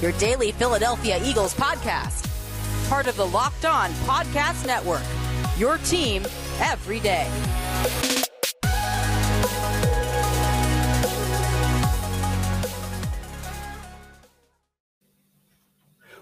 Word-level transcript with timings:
your 0.00 0.12
daily 0.12 0.52
Philadelphia 0.52 1.20
Eagles 1.24 1.54
podcast. 1.54 2.24
Part 2.88 3.06
of 3.06 3.16
the 3.16 3.26
Locked 3.26 3.64
On 3.64 3.90
Podcast 4.06 4.66
Network. 4.66 5.02
Your 5.58 5.78
team 5.78 6.24
every 6.60 7.00
day. 7.00 7.28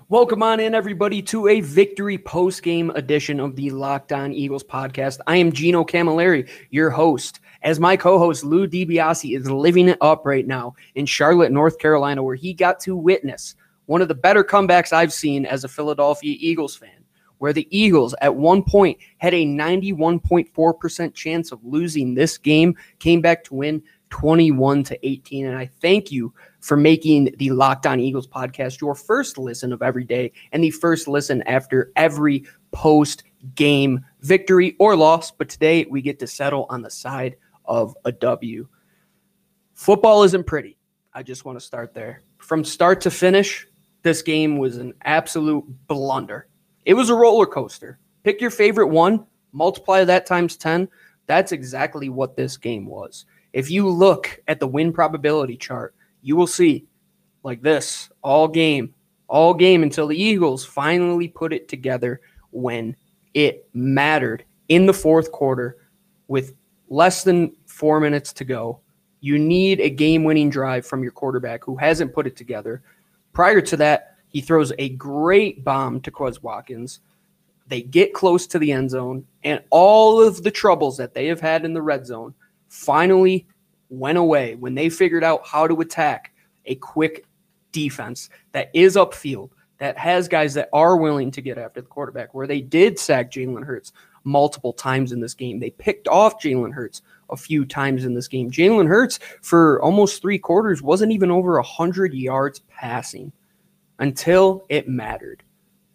Welcome 0.08 0.40
on 0.40 0.60
in, 0.60 0.72
everybody, 0.72 1.20
to 1.22 1.48
a 1.48 1.60
victory 1.60 2.16
post 2.16 2.62
game 2.62 2.90
edition 2.90 3.40
of 3.40 3.56
the 3.56 3.70
Locked 3.70 4.12
On 4.12 4.32
Eagles 4.32 4.62
podcast. 4.62 5.18
I 5.26 5.36
am 5.36 5.50
Gino 5.50 5.84
Camilleri, 5.84 6.48
your 6.70 6.90
host, 6.90 7.40
as 7.62 7.80
my 7.80 7.96
co 7.96 8.18
host 8.18 8.44
Lou 8.44 8.68
DiBiase 8.68 9.36
is 9.36 9.50
living 9.50 9.88
it 9.88 9.98
up 10.00 10.24
right 10.24 10.46
now 10.46 10.74
in 10.94 11.06
Charlotte, 11.06 11.50
North 11.50 11.80
Carolina, 11.80 12.22
where 12.22 12.36
he 12.36 12.54
got 12.54 12.78
to 12.80 12.96
witness 12.96 13.56
one 13.86 14.02
of 14.02 14.08
the 14.08 14.14
better 14.14 14.44
comebacks 14.44 14.92
I've 14.92 15.12
seen 15.12 15.46
as 15.46 15.64
a 15.64 15.68
Philadelphia 15.68 16.36
Eagles 16.38 16.76
fan, 16.76 17.04
where 17.38 17.52
the 17.52 17.66
Eagles 17.76 18.14
at 18.20 18.34
one 18.34 18.62
point 18.62 18.98
had 19.18 19.34
a 19.34 19.44
91.4% 19.44 21.14
chance 21.14 21.52
of 21.52 21.64
losing 21.64 22.14
this 22.14 22.38
game, 22.38 22.76
came 22.98 23.20
back 23.20 23.44
to 23.44 23.54
win 23.54 23.82
21 24.10 24.84
to 24.84 25.06
18. 25.06 25.46
And 25.46 25.56
I 25.56 25.66
thank 25.66 26.12
you 26.12 26.32
for 26.60 26.76
making 26.76 27.34
the 27.38 27.50
Locked 27.50 27.86
On 27.86 28.00
Eagles 28.00 28.26
podcast 28.26 28.80
your 28.80 28.94
first 28.94 29.38
listen 29.38 29.72
of 29.72 29.82
every 29.82 30.04
day 30.04 30.32
and 30.52 30.62
the 30.62 30.70
first 30.70 31.08
listen 31.08 31.42
after 31.42 31.92
every 31.96 32.44
post 32.72 33.24
game 33.54 34.04
victory 34.20 34.76
or 34.78 34.96
loss. 34.96 35.30
But 35.30 35.48
today 35.48 35.86
we 35.88 36.02
get 36.02 36.18
to 36.20 36.26
settle 36.26 36.66
on 36.70 36.82
the 36.82 36.90
side 36.90 37.36
of 37.64 37.96
a 38.04 38.12
W. 38.12 38.68
Football 39.74 40.22
isn't 40.22 40.44
pretty. 40.44 40.78
I 41.12 41.22
just 41.22 41.44
want 41.44 41.58
to 41.58 41.64
start 41.64 41.94
there. 41.94 42.22
From 42.38 42.64
start 42.64 43.00
to 43.02 43.10
finish, 43.10 43.66
this 44.06 44.22
game 44.22 44.56
was 44.56 44.76
an 44.76 44.94
absolute 45.02 45.64
blunder. 45.88 46.46
It 46.84 46.94
was 46.94 47.10
a 47.10 47.14
roller 47.14 47.44
coaster. 47.44 47.98
Pick 48.22 48.40
your 48.40 48.52
favorite 48.52 48.86
one, 48.86 49.26
multiply 49.50 50.04
that 50.04 50.26
times 50.26 50.56
10. 50.56 50.88
That's 51.26 51.50
exactly 51.50 52.08
what 52.08 52.36
this 52.36 52.56
game 52.56 52.86
was. 52.86 53.24
If 53.52 53.68
you 53.68 53.88
look 53.88 54.40
at 54.46 54.60
the 54.60 54.68
win 54.68 54.92
probability 54.92 55.56
chart, 55.56 55.92
you 56.22 56.36
will 56.36 56.46
see 56.46 56.86
like 57.42 57.62
this 57.62 58.08
all 58.22 58.46
game, 58.46 58.94
all 59.26 59.52
game 59.52 59.82
until 59.82 60.06
the 60.06 60.16
Eagles 60.16 60.64
finally 60.64 61.26
put 61.26 61.52
it 61.52 61.66
together 61.66 62.20
when 62.52 62.94
it 63.34 63.68
mattered 63.74 64.44
in 64.68 64.86
the 64.86 64.94
fourth 64.94 65.32
quarter 65.32 65.78
with 66.28 66.54
less 66.88 67.24
than 67.24 67.56
four 67.66 67.98
minutes 67.98 68.32
to 68.34 68.44
go. 68.44 68.78
You 69.18 69.36
need 69.36 69.80
a 69.80 69.90
game 69.90 70.22
winning 70.22 70.48
drive 70.48 70.86
from 70.86 71.02
your 71.02 71.10
quarterback 71.10 71.64
who 71.64 71.74
hasn't 71.74 72.14
put 72.14 72.28
it 72.28 72.36
together. 72.36 72.84
Prior 73.36 73.60
to 73.60 73.76
that, 73.76 74.16
he 74.28 74.40
throws 74.40 74.72
a 74.78 74.88
great 74.88 75.62
bomb 75.62 76.00
to 76.00 76.10
Quez 76.10 76.42
Watkins. 76.42 77.00
They 77.66 77.82
get 77.82 78.14
close 78.14 78.46
to 78.46 78.58
the 78.58 78.72
end 78.72 78.88
zone, 78.88 79.26
and 79.44 79.62
all 79.68 80.22
of 80.22 80.42
the 80.42 80.50
troubles 80.50 80.96
that 80.96 81.12
they 81.12 81.26
have 81.26 81.38
had 81.38 81.66
in 81.66 81.74
the 81.74 81.82
red 81.82 82.06
zone 82.06 82.32
finally 82.70 83.46
went 83.90 84.16
away 84.16 84.54
when 84.54 84.74
they 84.74 84.88
figured 84.88 85.22
out 85.22 85.46
how 85.46 85.66
to 85.66 85.82
attack 85.82 86.32
a 86.64 86.76
quick 86.76 87.26
defense 87.72 88.30
that 88.52 88.70
is 88.72 88.96
upfield, 88.96 89.50
that 89.76 89.98
has 89.98 90.28
guys 90.28 90.54
that 90.54 90.70
are 90.72 90.96
willing 90.96 91.30
to 91.32 91.42
get 91.42 91.58
after 91.58 91.82
the 91.82 91.88
quarterback, 91.88 92.32
where 92.32 92.46
they 92.46 92.62
did 92.62 92.98
sack 92.98 93.30
Jalen 93.30 93.66
Hurts 93.66 93.92
multiple 94.24 94.72
times 94.72 95.12
in 95.12 95.20
this 95.20 95.34
game. 95.34 95.60
They 95.60 95.68
picked 95.68 96.08
off 96.08 96.40
Jalen 96.40 96.72
Hurts 96.72 97.02
a 97.30 97.36
few 97.36 97.64
times 97.64 98.04
in 98.04 98.14
this 98.14 98.28
game. 98.28 98.50
Jalen 98.50 98.86
Hurts, 98.86 99.18
for 99.42 99.82
almost 99.82 100.22
three 100.22 100.38
quarters, 100.38 100.82
wasn't 100.82 101.12
even 101.12 101.30
over 101.30 101.54
100 101.54 102.14
yards 102.14 102.60
passing 102.68 103.32
until 103.98 104.64
it 104.68 104.88
mattered. 104.88 105.42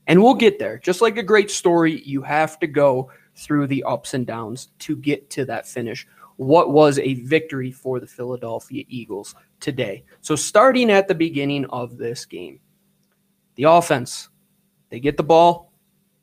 And 0.08 0.22
we'll 0.22 0.34
get 0.34 0.60
there. 0.60 0.78
Just 0.80 1.02
like 1.02 1.18
a 1.18 1.24
great 1.24 1.52
story, 1.52 2.02
you 2.02 2.22
have 2.22 2.60
to 2.60 2.68
go 2.68 3.12
through 3.36 3.68
the 3.68 3.84
ups 3.84 4.14
and 4.14 4.26
downs 4.26 4.70
to 4.80 4.96
get 4.96 5.30
to 5.32 5.46
that 5.46 5.68
finish 5.68 6.08
what 6.38 6.72
was 6.72 6.98
a 6.98 7.14
victory 7.14 7.72
for 7.72 8.00
the 8.00 8.08
Philadelphia 8.08 8.84
Eagles 8.88 9.36
today. 9.60 10.04
So, 10.22 10.36
starting 10.36 10.90
at 10.90 11.08
the 11.08 11.14
beginning 11.14 11.66
of 11.66 11.98
this 11.98 12.26
game, 12.26 12.60
the 13.56 13.64
offense, 13.66 14.30
they 14.90 15.00
get 15.00 15.18
the 15.18 15.24
ball 15.24 15.72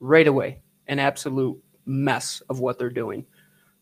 right 0.01 0.27
away, 0.27 0.61
an 0.89 0.99
absolute 0.99 1.57
mess 1.87 2.43
of 2.51 2.59
what 2.59 2.79
they're 2.81 2.91
doing. 2.91 3.25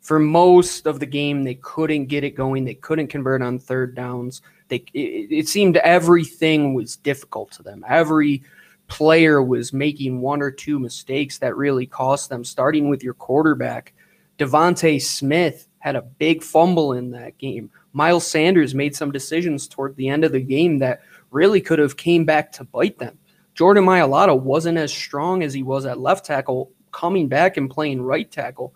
For 0.06 0.20
most 0.20 0.86
of 0.86 1.00
the 1.00 1.06
game, 1.06 1.42
they 1.42 1.56
couldn't 1.56 2.06
get 2.06 2.22
it 2.22 2.36
going. 2.36 2.64
They 2.64 2.74
couldn't 2.74 3.08
convert 3.08 3.42
on 3.42 3.58
third 3.58 3.96
downs. 3.96 4.40
They, 4.68 4.84
it, 4.94 5.32
it 5.32 5.48
seemed 5.48 5.78
everything 5.78 6.74
was 6.74 6.94
difficult 6.94 7.50
to 7.54 7.64
them. 7.64 7.84
Every 7.88 8.44
player 8.86 9.42
was 9.42 9.72
making 9.72 10.20
one 10.20 10.42
or 10.42 10.52
two 10.52 10.78
mistakes 10.78 11.38
that 11.38 11.56
really 11.56 11.86
cost 11.86 12.28
them, 12.28 12.44
starting 12.44 12.88
with 12.88 13.02
your 13.02 13.14
quarterback. 13.14 13.94
DeVonta 14.38 15.02
Smith 15.02 15.66
had 15.80 15.96
a 15.96 16.02
big 16.02 16.40
fumble 16.44 16.92
in 16.92 17.10
that 17.10 17.36
game. 17.38 17.68
Miles 17.92 18.24
Sanders 18.24 18.76
made 18.76 18.94
some 18.94 19.10
decisions 19.10 19.66
toward 19.66 19.96
the 19.96 20.08
end 20.08 20.22
of 20.22 20.30
the 20.30 20.38
game 20.38 20.78
that 20.78 21.02
really 21.32 21.60
could 21.60 21.80
have 21.80 21.96
came 21.96 22.24
back 22.24 22.52
to 22.52 22.62
bite 22.62 22.96
them. 22.96 23.18
Jordan 23.56 23.84
Mailata 23.84 24.40
wasn't 24.40 24.78
as 24.78 24.94
strong 24.94 25.42
as 25.42 25.52
he 25.52 25.64
was 25.64 25.84
at 25.84 25.98
left 25.98 26.24
tackle, 26.24 26.70
coming 26.92 27.26
back 27.26 27.56
and 27.56 27.68
playing 27.68 28.00
right 28.00 28.30
tackle. 28.30 28.72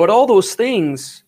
But 0.00 0.08
all 0.08 0.26
those 0.26 0.54
things 0.54 1.24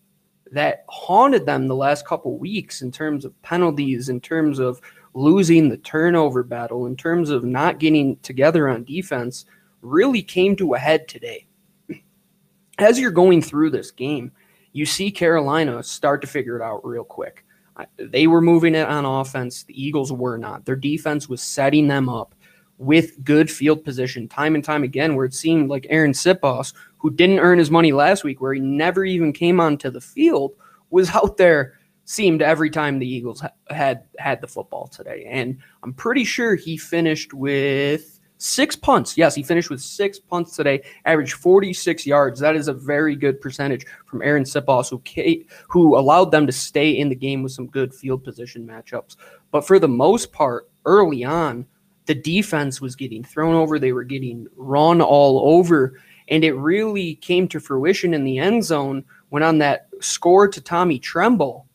that 0.51 0.83
haunted 0.89 1.45
them 1.45 1.67
the 1.67 1.75
last 1.75 2.07
couple 2.07 2.39
weeks 2.39 2.81
in 2.81 2.91
terms 2.91 3.23
of 3.23 3.39
penalties, 3.43 4.09
in 4.09 4.19
terms 4.19 4.57
of 4.57 4.81
losing 5.13 5.69
the 5.69 5.77
turnover 5.77 6.41
battle, 6.41 6.87
in 6.87 6.95
terms 6.95 7.29
of 7.29 7.43
not 7.43 7.77
getting 7.77 8.17
together 8.23 8.67
on 8.67 8.83
defense, 8.83 9.45
really 9.83 10.23
came 10.23 10.55
to 10.55 10.73
a 10.73 10.79
head 10.79 11.07
today. 11.07 11.45
As 12.79 12.99
you're 12.99 13.11
going 13.11 13.43
through 13.43 13.69
this 13.69 13.91
game, 13.91 14.31
you 14.71 14.87
see 14.87 15.11
Carolina 15.11 15.83
start 15.83 16.21
to 16.21 16.27
figure 16.27 16.55
it 16.55 16.63
out 16.63 16.83
real 16.83 17.03
quick. 17.03 17.45
They 17.97 18.25
were 18.25 18.41
moving 18.41 18.73
it 18.73 18.87
on 18.87 19.05
offense. 19.05 19.61
The 19.61 19.79
Eagles 19.79 20.11
were 20.11 20.39
not. 20.39 20.65
Their 20.65 20.75
defense 20.75 21.29
was 21.29 21.43
setting 21.43 21.87
them 21.87 22.09
up 22.09 22.33
with 22.77 23.23
good 23.23 23.49
field 23.49 23.83
position 23.83 24.27
time 24.27 24.55
and 24.55 24.63
time 24.63 24.83
again, 24.83 25.15
where 25.15 25.25
it 25.25 25.33
seemed 25.33 25.69
like 25.69 25.87
Arryn 25.91 26.13
Siposs, 26.15 26.73
who 26.97 27.11
didn't 27.11 27.39
earn 27.39 27.59
his 27.59 27.71
money 27.71 27.91
last 27.91 28.23
week, 28.23 28.41
where 28.41 28.53
he 28.53 28.59
never 28.59 29.05
even 29.05 29.31
came 29.33 29.59
onto 29.59 29.89
the 29.89 30.01
field, 30.01 30.53
was 30.89 31.09
out 31.15 31.37
there 31.37 31.73
seemed 32.05 32.41
every 32.41 32.69
time 32.69 32.99
the 32.99 33.07
Eagles 33.07 33.41
had 33.69 34.03
had 34.19 34.41
the 34.41 34.47
football 34.47 34.87
today. 34.87 35.25
And 35.29 35.57
I'm 35.83 35.93
pretty 35.93 36.25
sure 36.25 36.55
he 36.55 36.77
finished 36.77 37.33
with 37.33 38.13
Six 38.43 38.75
punts. 38.75 39.17
Yes, 39.17 39.35
he 39.35 39.41
finished 39.41 39.69
with 39.69 39.79
six 39.79 40.19
punts 40.19 40.53
today, 40.53 40.83
averaged 41.05 41.31
46 41.35 42.05
yards. 42.05 42.41
That 42.41 42.57
is 42.57 42.67
a 42.67 42.73
very 42.73 43.15
good 43.15 43.39
percentage 43.39 43.85
from 44.05 44.19
Arryn 44.19 44.41
Siposs, 44.41 44.89
who, 44.89 45.01
who 45.69 45.97
allowed 45.97 46.31
them 46.31 46.45
to 46.45 46.51
stay 46.51 46.91
in 46.91 47.07
the 47.07 47.15
game 47.15 47.41
with 47.41 47.53
some 47.53 47.67
good 47.67 47.95
field 47.95 48.21
position 48.21 48.67
matchups. 48.67 49.15
But 49.51 49.65
for 49.65 49.79
the 49.79 49.87
most 49.87 50.33
part, 50.33 50.69
early 50.85 51.23
on, 51.23 51.65
the 52.05 52.15
defense 52.15 52.81
was 52.81 52.95
getting 52.95 53.23
thrown 53.23 53.55
over. 53.55 53.79
They 53.79 53.93
were 53.93 54.03
getting 54.03 54.47
run 54.55 55.01
all 55.01 55.55
over. 55.55 55.99
And 56.29 56.43
it 56.43 56.53
really 56.53 57.15
came 57.15 57.47
to 57.49 57.59
fruition 57.59 58.13
in 58.13 58.23
the 58.23 58.39
end 58.39 58.63
zone 58.63 59.03
when 59.29 59.43
on 59.43 59.57
that 59.59 59.87
score 59.99 60.47
to 60.47 60.61
Tommy 60.61 60.99
Tremble, 60.99 61.67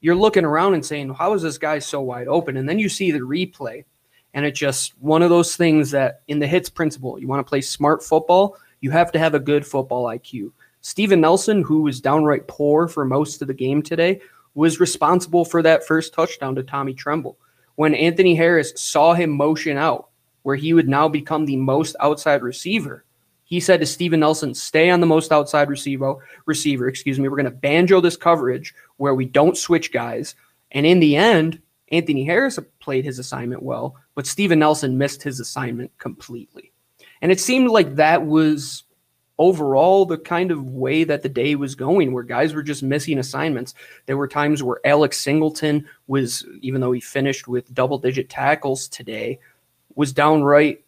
you're 0.00 0.14
looking 0.14 0.44
around 0.44 0.74
and 0.74 0.84
saying, 0.84 1.14
How 1.14 1.34
is 1.34 1.42
this 1.42 1.58
guy 1.58 1.78
so 1.78 2.00
wide 2.00 2.28
open? 2.28 2.56
And 2.56 2.68
then 2.68 2.78
you 2.78 2.88
see 2.88 3.10
the 3.10 3.20
replay 3.20 3.84
and 4.36 4.44
it's 4.44 4.60
just 4.60 4.92
one 4.98 5.22
of 5.22 5.30
those 5.30 5.56
things 5.56 5.90
that 5.92 6.20
in 6.28 6.38
the 6.38 6.46
hits 6.46 6.68
principle, 6.68 7.18
you 7.18 7.26
want 7.26 7.44
to 7.44 7.48
play 7.48 7.62
smart 7.62 8.04
football, 8.04 8.58
you 8.82 8.90
have 8.90 9.10
to 9.12 9.18
have 9.18 9.34
a 9.34 9.40
good 9.40 9.66
football 9.66 10.04
IQ. 10.04 10.52
Steven 10.82 11.22
Nelson, 11.22 11.62
who 11.62 11.80
was 11.80 12.02
downright 12.02 12.46
poor 12.46 12.86
for 12.86 13.06
most 13.06 13.40
of 13.40 13.48
the 13.48 13.54
game 13.54 13.80
today, 13.80 14.20
was 14.54 14.78
responsible 14.78 15.46
for 15.46 15.62
that 15.62 15.86
first 15.86 16.12
touchdown 16.12 16.54
to 16.54 16.62
Tommy 16.62 16.92
Tremble. 16.92 17.38
When 17.76 17.94
Anthony 17.94 18.34
Harris 18.34 18.72
saw 18.76 19.14
him 19.14 19.30
motion 19.30 19.76
out, 19.76 20.08
where 20.42 20.56
he 20.56 20.74
would 20.74 20.88
now 20.88 21.08
become 21.08 21.44
the 21.44 21.56
most 21.56 21.96
outside 22.00 22.42
receiver, 22.42 23.04
he 23.44 23.60
said 23.60 23.80
to 23.80 23.86
Steven 23.86 24.20
Nelson, 24.20 24.54
stay 24.54 24.90
on 24.90 25.00
the 25.00 25.06
most 25.06 25.30
outside 25.30 25.68
receiver, 25.68 26.16
receiver, 26.46 26.88
excuse 26.88 27.18
me. 27.18 27.28
We're 27.28 27.36
going 27.36 27.44
to 27.44 27.50
banjo 27.50 28.00
this 28.00 28.16
coverage 28.16 28.74
where 28.96 29.14
we 29.14 29.24
don't 29.24 29.56
switch 29.56 29.92
guys. 29.92 30.34
And 30.72 30.84
in 30.84 30.98
the 30.98 31.16
end, 31.16 31.60
Anthony 31.92 32.24
Harris 32.24 32.58
played 32.80 33.04
his 33.04 33.20
assignment 33.20 33.62
well, 33.62 33.96
but 34.16 34.26
Steven 34.26 34.58
Nelson 34.58 34.98
missed 34.98 35.22
his 35.22 35.38
assignment 35.38 35.96
completely. 35.98 36.72
And 37.22 37.30
it 37.30 37.40
seemed 37.40 37.70
like 37.70 37.94
that 37.96 38.26
was 38.26 38.82
overall 39.38 40.06
the 40.06 40.18
kind 40.18 40.50
of 40.50 40.70
way 40.70 41.04
that 41.04 41.22
the 41.22 41.28
day 41.28 41.54
was 41.54 41.74
going, 41.74 42.12
where 42.12 42.22
guys 42.22 42.54
were 42.54 42.62
just 42.62 42.82
missing 42.82 43.18
assignments. 43.18 43.74
There 44.06 44.16
were 44.16 44.28
times 44.28 44.62
where 44.62 44.80
Alex 44.84 45.18
Singleton 45.18 45.86
was, 46.06 46.46
even 46.60 46.80
though 46.80 46.92
he 46.92 47.00
finished 47.00 47.48
with 47.48 47.72
double 47.74 47.98
digit 47.98 48.28
tackles 48.28 48.88
today, 48.88 49.38
was 49.94 50.12
downright 50.12 50.84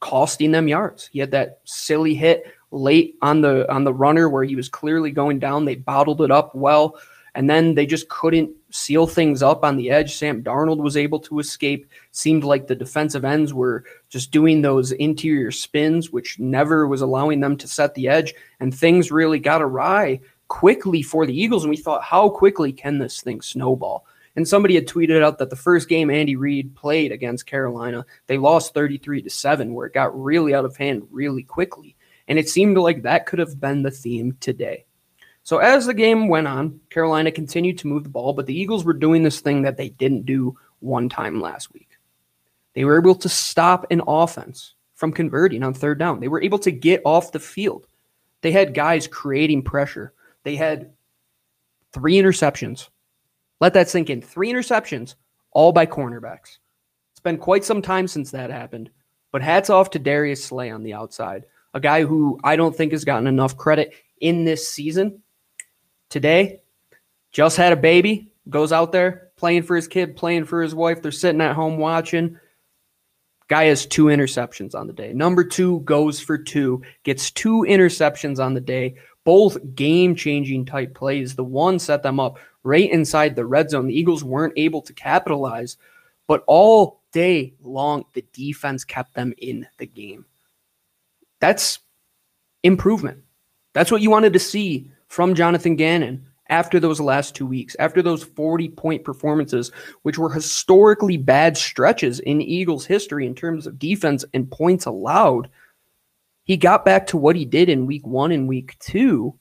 costing 0.00 0.50
them 0.52 0.68
yards. 0.68 1.08
He 1.12 1.18
had 1.18 1.30
that 1.30 1.60
silly 1.64 2.14
hit 2.14 2.52
late 2.70 3.16
on 3.22 3.40
the 3.40 3.70
on 3.72 3.84
the 3.84 3.92
runner 3.94 4.28
where 4.28 4.44
he 4.44 4.56
was 4.56 4.68
clearly 4.68 5.10
going 5.10 5.38
down. 5.38 5.64
They 5.64 5.76
bottled 5.76 6.22
it 6.22 6.30
up 6.30 6.54
well. 6.54 6.98
And 7.34 7.48
then 7.48 7.74
they 7.74 7.86
just 7.86 8.08
couldn't 8.08 8.50
seal 8.70 9.06
things 9.06 9.42
up 9.42 9.64
on 9.64 9.76
the 9.76 9.90
edge. 9.90 10.14
Sam 10.14 10.42
Darnold 10.42 10.82
was 10.82 10.96
able 10.96 11.18
to 11.20 11.38
escape. 11.38 11.86
Seemed 12.10 12.44
like 12.44 12.66
the 12.66 12.74
defensive 12.74 13.24
ends 13.24 13.54
were 13.54 13.84
just 14.10 14.30
doing 14.30 14.60
those 14.60 14.92
interior 14.92 15.50
spins, 15.50 16.10
which 16.10 16.38
never 16.38 16.86
was 16.86 17.00
allowing 17.00 17.40
them 17.40 17.56
to 17.56 17.68
set 17.68 17.94
the 17.94 18.08
edge. 18.08 18.34
And 18.60 18.74
things 18.74 19.10
really 19.10 19.38
got 19.38 19.62
awry 19.62 20.20
quickly 20.48 21.00
for 21.02 21.24
the 21.24 21.38
Eagles. 21.38 21.64
And 21.64 21.70
we 21.70 21.78
thought, 21.78 22.02
how 22.02 22.28
quickly 22.28 22.72
can 22.72 22.98
this 22.98 23.22
thing 23.22 23.40
snowball? 23.40 24.04
And 24.36 24.46
somebody 24.46 24.74
had 24.74 24.86
tweeted 24.86 25.22
out 25.22 25.38
that 25.38 25.50
the 25.50 25.56
first 25.56 25.88
game 25.88 26.10
Andy 26.10 26.36
Reid 26.36 26.74
played 26.74 27.12
against 27.12 27.46
Carolina, 27.46 28.04
they 28.26 28.38
lost 28.38 28.74
33 28.74 29.22
to 29.22 29.30
7, 29.30 29.74
where 29.74 29.86
it 29.86 29.94
got 29.94 30.18
really 30.18 30.54
out 30.54 30.64
of 30.64 30.76
hand 30.76 31.06
really 31.10 31.42
quickly. 31.42 31.96
And 32.28 32.38
it 32.38 32.48
seemed 32.48 32.78
like 32.78 33.02
that 33.02 33.26
could 33.26 33.38
have 33.38 33.60
been 33.60 33.82
the 33.82 33.90
theme 33.90 34.36
today. 34.40 34.84
So 35.44 35.58
as 35.58 35.86
the 35.86 35.94
game 35.94 36.28
went 36.28 36.46
on, 36.46 36.80
Carolina 36.90 37.32
continued 37.32 37.78
to 37.78 37.88
move 37.88 38.04
the 38.04 38.08
ball, 38.08 38.32
but 38.32 38.46
the 38.46 38.58
Eagles 38.58 38.84
were 38.84 38.92
doing 38.92 39.22
this 39.22 39.40
thing 39.40 39.62
that 39.62 39.76
they 39.76 39.88
didn't 39.88 40.24
do 40.24 40.56
one 40.80 41.08
time 41.08 41.40
last 41.40 41.72
week. 41.72 41.98
They 42.74 42.84
were 42.84 42.98
able 42.98 43.16
to 43.16 43.28
stop 43.28 43.86
an 43.90 44.02
offense 44.06 44.74
from 44.94 45.12
converting 45.12 45.62
on 45.62 45.74
third 45.74 45.98
down. 45.98 46.20
They 46.20 46.28
were 46.28 46.42
able 46.42 46.60
to 46.60 46.70
get 46.70 47.02
off 47.04 47.32
the 47.32 47.40
field. 47.40 47.86
They 48.40 48.52
had 48.52 48.74
guys 48.74 49.06
creating 49.06 49.62
pressure. 49.62 50.12
They 50.44 50.56
had 50.56 50.92
three 51.92 52.14
interceptions. 52.14 52.88
Let 53.60 53.74
that 53.74 53.88
sink 53.88 54.10
in. 54.10 54.22
Three 54.22 54.52
interceptions, 54.52 55.16
all 55.50 55.72
by 55.72 55.86
cornerbacks. 55.86 56.58
It's 57.12 57.20
been 57.20 57.38
quite 57.38 57.64
some 57.64 57.82
time 57.82 58.06
since 58.06 58.30
that 58.30 58.50
happened, 58.50 58.90
but 59.32 59.42
hats 59.42 59.70
off 59.70 59.90
to 59.90 59.98
Darius 59.98 60.44
Slay 60.44 60.70
on 60.70 60.82
the 60.82 60.94
outside, 60.94 61.44
a 61.74 61.80
guy 61.80 62.04
who 62.04 62.38
I 62.44 62.56
don't 62.56 62.74
think 62.74 62.92
has 62.92 63.04
gotten 63.04 63.26
enough 63.26 63.56
credit 63.56 63.92
in 64.20 64.44
this 64.44 64.68
season 64.68 65.20
today 66.12 66.60
just 67.32 67.56
had 67.56 67.72
a 67.72 67.76
baby, 67.76 68.30
goes 68.48 68.70
out 68.70 68.92
there 68.92 69.30
playing 69.36 69.62
for 69.62 69.74
his 69.74 69.88
kid, 69.88 70.14
playing 70.14 70.44
for 70.44 70.62
his 70.62 70.74
wife. 70.74 71.02
They're 71.02 71.10
sitting 71.10 71.40
at 71.40 71.56
home 71.56 71.78
watching. 71.78 72.38
Guy 73.48 73.64
has 73.64 73.86
two 73.86 74.04
interceptions 74.04 74.74
on 74.74 74.86
the 74.86 74.92
day. 74.92 75.12
Number 75.12 75.42
two 75.42 75.80
goes 75.80 76.20
for 76.20 76.38
two, 76.38 76.82
gets 77.02 77.30
two 77.30 77.66
interceptions 77.68 78.38
on 78.38 78.54
the 78.54 78.60
day, 78.60 78.94
both 79.24 79.58
game 79.74 80.14
changing 80.14 80.64
type 80.64 80.94
plays. 80.94 81.34
The 81.34 81.44
one 81.44 81.78
set 81.78 82.02
them 82.02 82.20
up 82.20 82.38
right 82.62 82.90
inside 82.90 83.34
the 83.34 83.44
red 83.44 83.70
zone. 83.70 83.88
The 83.88 83.98
Eagles 83.98 84.22
weren't 84.22 84.54
able 84.56 84.82
to 84.82 84.92
capitalize, 84.92 85.76
but 86.28 86.44
all 86.46 87.00
day 87.12 87.54
long, 87.62 88.04
the 88.12 88.24
defense 88.32 88.84
kept 88.84 89.14
them 89.14 89.34
in 89.38 89.66
the 89.78 89.86
game. 89.86 90.24
That's 91.40 91.80
improvement. 92.62 93.24
That's 93.72 93.90
what 93.90 94.02
you 94.02 94.10
wanted 94.10 94.34
to 94.34 94.38
see 94.38 94.91
from 95.12 95.34
Jonathan 95.34 95.76
Gannon 95.76 96.26
after 96.48 96.80
those 96.80 96.98
last 96.98 97.34
two 97.34 97.44
weeks, 97.44 97.76
after 97.78 98.00
those 98.00 98.24
40 98.24 98.70
point 98.70 99.04
performances, 99.04 99.70
which 100.04 100.16
were 100.16 100.32
historically 100.32 101.18
bad 101.18 101.54
stretches 101.54 102.18
in 102.20 102.40
Eagles 102.40 102.86
history 102.86 103.26
in 103.26 103.34
terms 103.34 103.66
of 103.66 103.78
defense 103.78 104.24
and 104.32 104.50
points 104.50 104.86
allowed. 104.86 105.50
He 106.44 106.56
got 106.56 106.86
back 106.86 107.06
to 107.08 107.18
what 107.18 107.36
he 107.36 107.44
did 107.44 107.68
in 107.68 107.84
week 107.84 108.06
one 108.06 108.32
and 108.32 108.48
week 108.48 108.78
two 108.78 109.38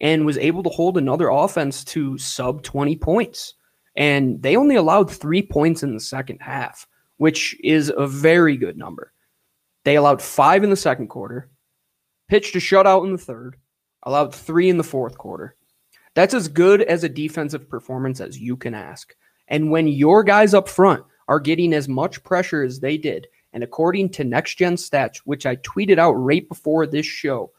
and 0.00 0.24
was 0.24 0.38
able 0.38 0.62
to 0.62 0.70
hold 0.70 0.96
another 0.96 1.28
offense 1.28 1.84
to 1.84 2.16
sub 2.16 2.62
20 2.62 2.96
points. 2.96 3.52
And 3.96 4.42
they 4.42 4.56
only 4.56 4.76
allowed 4.76 5.10
three 5.10 5.42
points 5.42 5.82
in 5.82 5.92
the 5.92 6.00
second 6.00 6.38
half, 6.40 6.86
which 7.18 7.54
is 7.62 7.92
a 7.94 8.06
very 8.06 8.56
good 8.56 8.78
number. 8.78 9.12
They 9.84 9.96
allowed 9.96 10.22
five 10.22 10.64
in 10.64 10.70
the 10.70 10.76
second 10.76 11.08
quarter, 11.08 11.50
pitched 12.30 12.56
a 12.56 12.58
shutout 12.58 13.04
in 13.04 13.12
the 13.12 13.18
third, 13.18 13.56
allowed 14.02 14.34
three 14.34 14.68
in 14.68 14.76
the 14.76 14.84
fourth 14.84 15.16
quarter. 15.18 15.56
That's 16.14 16.34
as 16.34 16.48
good 16.48 16.82
as 16.82 17.04
a 17.04 17.08
defensive 17.08 17.68
performance 17.68 18.20
as 18.20 18.38
you 18.38 18.56
can 18.56 18.74
ask. 18.74 19.14
And 19.48 19.70
when 19.70 19.88
your 19.88 20.22
guys 20.24 20.54
up 20.54 20.68
front 20.68 21.04
are 21.28 21.40
getting 21.40 21.72
as 21.72 21.88
much 21.88 22.22
pressure 22.24 22.62
as 22.62 22.80
they 22.80 22.96
did, 22.96 23.26
and 23.52 23.62
according 23.64 24.10
to 24.10 24.24
next 24.24 24.56
gen 24.56 24.76
stats, 24.76 25.18
which 25.18 25.46
I 25.46 25.56
tweeted 25.56 25.98
out 25.98 26.12
right 26.12 26.48
before 26.48 26.86
this 26.86 27.06
show, 27.06 27.52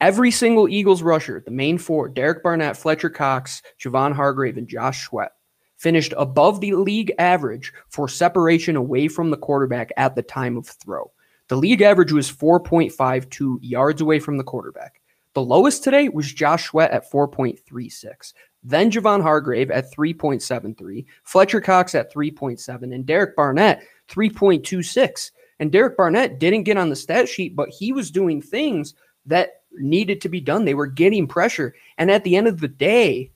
every 0.00 0.30
single 0.30 0.68
Eagles 0.68 1.02
rusher, 1.02 1.42
the 1.44 1.50
main 1.50 1.78
four, 1.78 2.08
Derek 2.08 2.42
Barnett, 2.42 2.76
Fletcher 2.76 3.10
Cox, 3.10 3.62
Javon 3.80 4.12
Hargrave, 4.12 4.56
and 4.56 4.68
Josh 4.68 5.06
Sweat, 5.06 5.32
finished 5.76 6.14
above 6.16 6.60
the 6.60 6.74
league 6.74 7.12
average 7.18 7.72
for 7.88 8.08
separation 8.08 8.76
away 8.76 9.08
from 9.08 9.30
the 9.30 9.36
quarterback 9.36 9.90
at 9.96 10.14
the 10.14 10.22
time 10.22 10.56
of 10.56 10.66
throw. 10.66 11.10
The 11.48 11.56
league 11.56 11.82
average 11.82 12.12
was 12.12 12.30
4.52 12.30 13.58
yards 13.60 14.00
away 14.00 14.18
from 14.18 14.38
the 14.38 14.44
quarterback. 14.44 15.00
The 15.34 15.42
lowest 15.42 15.82
today 15.82 16.08
was 16.08 16.32
Josh 16.32 16.66
Sweat 16.66 16.92
at 16.92 17.10
4.36. 17.10 18.32
Then 18.62 18.90
Javon 18.90 19.20
Hargrave 19.20 19.70
at 19.70 19.92
3.73, 19.92 21.04
Fletcher 21.24 21.60
Cox 21.60 21.94
at 21.94 22.12
3.7, 22.12 22.94
and 22.94 23.04
Derek 23.04 23.36
Barnett 23.36 23.82
3.26. 24.08 25.32
And 25.60 25.70
Derek 25.70 25.96
Barnett 25.96 26.38
didn't 26.38 26.62
get 26.62 26.78
on 26.78 26.88
the 26.88 26.96
stat 26.96 27.28
sheet, 27.28 27.54
but 27.56 27.68
he 27.68 27.92
was 27.92 28.10
doing 28.10 28.40
things 28.40 28.94
that 29.26 29.62
needed 29.72 30.20
to 30.20 30.28
be 30.28 30.40
done. 30.40 30.64
They 30.64 30.74
were 30.74 30.86
getting 30.86 31.26
pressure. 31.26 31.74
And 31.98 32.10
at 32.10 32.24
the 32.24 32.36
end 32.36 32.46
of 32.46 32.60
the 32.60 32.68
day, 32.68 33.32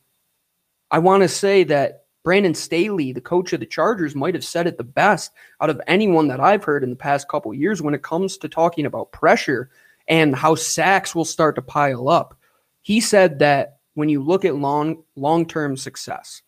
I 0.91 1.01
want 1.01 1.23
to 1.23 1.29
say 1.29 1.65
that 1.65 2.05
Brandon 2.23 2.55
Staley, 2.55 3.13
the 3.13 3.21
coach 3.21 3.53
of 3.53 3.61
the 3.61 3.67
Chargers, 3.67 4.15
might 4.15 4.35
have 4.35 4.45
said 4.45 4.67
it 4.67 4.79
the 4.79 4.85
best 4.85 5.33
out 5.61 5.71
of 5.71 5.81
anyone 5.87 6.29
that 6.29 6.41
I've 6.41 6.65
heard 6.65 6.85
in 6.85 6.91
the 6.91 6.97
past 6.97 7.29
couple 7.29 7.53
years 7.55 7.83
when 7.83 7.95
it 7.95 8.03
comes 8.03 8.39
to 8.39 8.49
talking 8.49 8.87
about 8.87 9.13
pressure 9.13 9.71
and 10.09 10.35
how 10.35 10.55
sacks 10.55 11.15
will 11.15 11.25
start 11.25 11.55
to 11.57 11.63
pile 11.63 12.09
up. 12.09 12.37
He 12.83 13.01
said 13.01 13.39
that 13.41 13.79
when 13.95 14.09
you 14.09 14.23
look 14.23 14.45
at 14.45 14.57
long 14.57 15.03
long-term 15.17 15.77
success, 15.77 16.43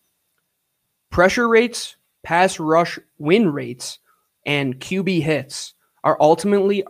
pressure 1.09 1.47
rates, 1.47 1.95
pass 2.23 2.59
rush 2.59 2.97
win 3.17 3.51
rates, 3.51 3.99
and 4.45 4.79
QB 4.79 5.21
hits 5.21 5.73
are 6.03 6.17
ultimately 6.19 6.83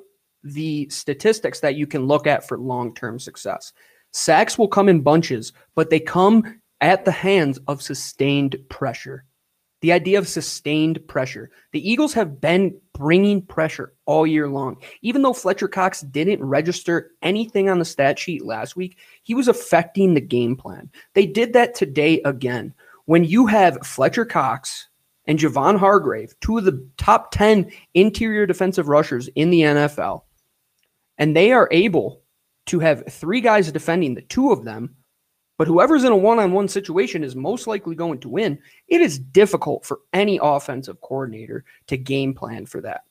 the 0.43 0.89
statistics 0.89 1.59
that 1.59 1.75
you 1.75 1.85
can 1.85 2.07
look 2.07 2.25
at 2.25 2.47
for 2.47 2.57
long-term 2.57 3.19
success. 3.19 3.73
Sacks 4.11 4.57
will 4.57 4.67
come 4.67 4.89
in 4.89 5.01
bunches, 5.01 5.53
but 5.75 5.89
they 5.89 5.99
come 5.99 6.61
at 6.79 7.05
the 7.05 7.11
hands 7.11 7.59
of 7.67 7.81
sustained 7.81 8.57
pressure. 8.69 9.25
The 9.81 9.91
idea 9.91 10.19
of 10.19 10.27
sustained 10.27 11.05
pressure. 11.07 11.49
The 11.71 11.89
Eagles 11.89 12.13
have 12.13 12.39
been 12.39 12.79
bringing 12.93 13.41
pressure 13.41 13.93
all 14.05 14.27
year 14.27 14.47
long. 14.47 14.77
Even 15.01 15.23
though 15.23 15.33
Fletcher 15.33 15.67
Cox 15.67 16.01
didn't 16.01 16.43
register 16.43 17.11
anything 17.23 17.67
on 17.67 17.79
the 17.79 17.85
stat 17.85 18.19
sheet 18.19 18.45
last 18.45 18.75
week, 18.75 18.97
he 19.23 19.33
was 19.33 19.47
affecting 19.47 20.13
the 20.13 20.21
game 20.21 20.55
plan. 20.55 20.89
They 21.15 21.25
did 21.25 21.53
that 21.53 21.73
today 21.73 22.21
again. 22.25 22.73
When 23.05 23.23
you 23.23 23.47
have 23.47 23.85
Fletcher 23.85 24.25
Cox 24.25 24.87
and 25.25 25.39
Javon 25.39 25.79
Hargrave, 25.79 26.35
two 26.41 26.59
of 26.59 26.65
the 26.65 26.87
top 26.97 27.31
10 27.31 27.71
interior 27.95 28.45
defensive 28.45 28.87
rushers 28.87 29.29
in 29.35 29.49
the 29.49 29.61
NFL, 29.61 30.23
and 31.17 31.35
they 31.35 31.51
are 31.51 31.67
able 31.71 32.21
to 32.67 32.79
have 32.79 33.03
three 33.09 33.41
guys 33.41 33.71
defending 33.71 34.13
the 34.13 34.21
two 34.21 34.51
of 34.51 34.63
them 34.63 34.95
but 35.61 35.67
whoever's 35.67 36.03
in 36.03 36.11
a 36.11 36.17
one 36.17 36.39
on 36.39 36.53
one 36.53 36.67
situation 36.67 37.23
is 37.23 37.35
most 37.35 37.67
likely 37.67 37.93
going 37.93 38.17
to 38.17 38.29
win. 38.29 38.57
It 38.87 38.99
is 38.99 39.19
difficult 39.19 39.85
for 39.85 39.99
any 40.11 40.39
offensive 40.41 40.99
coordinator 41.01 41.65
to 41.85 41.97
game 41.97 42.33
plan 42.33 42.65
for 42.65 42.81
that. 42.81 43.03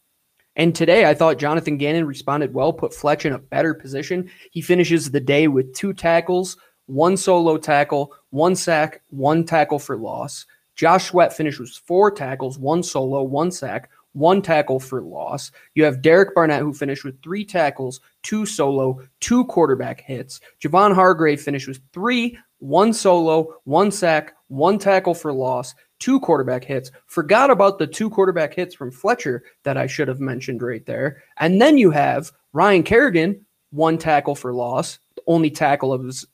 And 0.56 0.74
today, 0.74 1.08
I 1.08 1.14
thought 1.14 1.38
Jonathan 1.38 1.78
Gannon 1.78 2.06
responded 2.06 2.52
well, 2.52 2.72
put 2.72 2.92
Fletch 2.92 3.24
in 3.24 3.34
a 3.34 3.38
better 3.38 3.72
position. 3.72 4.28
He 4.50 4.62
finishes 4.62 5.12
the 5.12 5.20
day 5.20 5.46
with 5.46 5.72
two 5.76 5.92
tackles, 5.92 6.56
one 6.86 7.16
solo 7.16 7.56
tackle, 7.56 8.12
one 8.30 8.56
sack, 8.56 9.02
one 9.10 9.44
tackle 9.44 9.78
for 9.78 9.96
loss. 9.96 10.44
Josh 10.74 11.10
Sweat 11.10 11.32
finishes 11.32 11.76
four 11.76 12.10
tackles, 12.10 12.58
one 12.58 12.82
solo, 12.82 13.22
one 13.22 13.52
sack, 13.52 13.90
one 14.12 14.42
tackle 14.42 14.80
for 14.80 15.02
loss. 15.02 15.52
You 15.74 15.84
have 15.84 16.02
Derek 16.02 16.34
Barnett, 16.34 16.62
who 16.62 16.72
finished 16.72 17.04
with 17.04 17.22
three 17.22 17.44
tackles, 17.44 18.00
two 18.22 18.44
solo, 18.46 19.00
two 19.20 19.44
quarterback 19.44 20.00
hits. 20.00 20.40
Javon 20.62 20.94
Hargrave 20.94 21.40
finished 21.40 21.68
with 21.68 21.80
three, 21.92 22.36
one 22.58 22.92
solo, 22.92 23.54
one 23.64 23.90
sack, 23.90 24.34
one 24.48 24.78
tackle 24.78 25.14
for 25.14 25.32
loss, 25.32 25.74
two 25.98 26.20
quarterback 26.20 26.64
hits. 26.64 26.90
Forgot 27.06 27.50
about 27.50 27.78
the 27.78 27.86
two 27.86 28.10
quarterback 28.10 28.54
hits 28.54 28.74
from 28.74 28.90
Fletcher 28.90 29.44
that 29.62 29.76
I 29.76 29.86
should 29.86 30.08
have 30.08 30.20
mentioned 30.20 30.62
right 30.62 30.84
there. 30.86 31.22
And 31.38 31.60
then 31.60 31.78
you 31.78 31.90
have 31.90 32.32
Ryan 32.52 32.82
Kerrigan, 32.82 33.44
one 33.70 33.98
tackle 33.98 34.34
for 34.34 34.52
loss, 34.52 34.98
the 35.14 35.22
only 35.26 35.50
tackle 35.50 35.92
of 35.92 36.04
his 36.04 36.26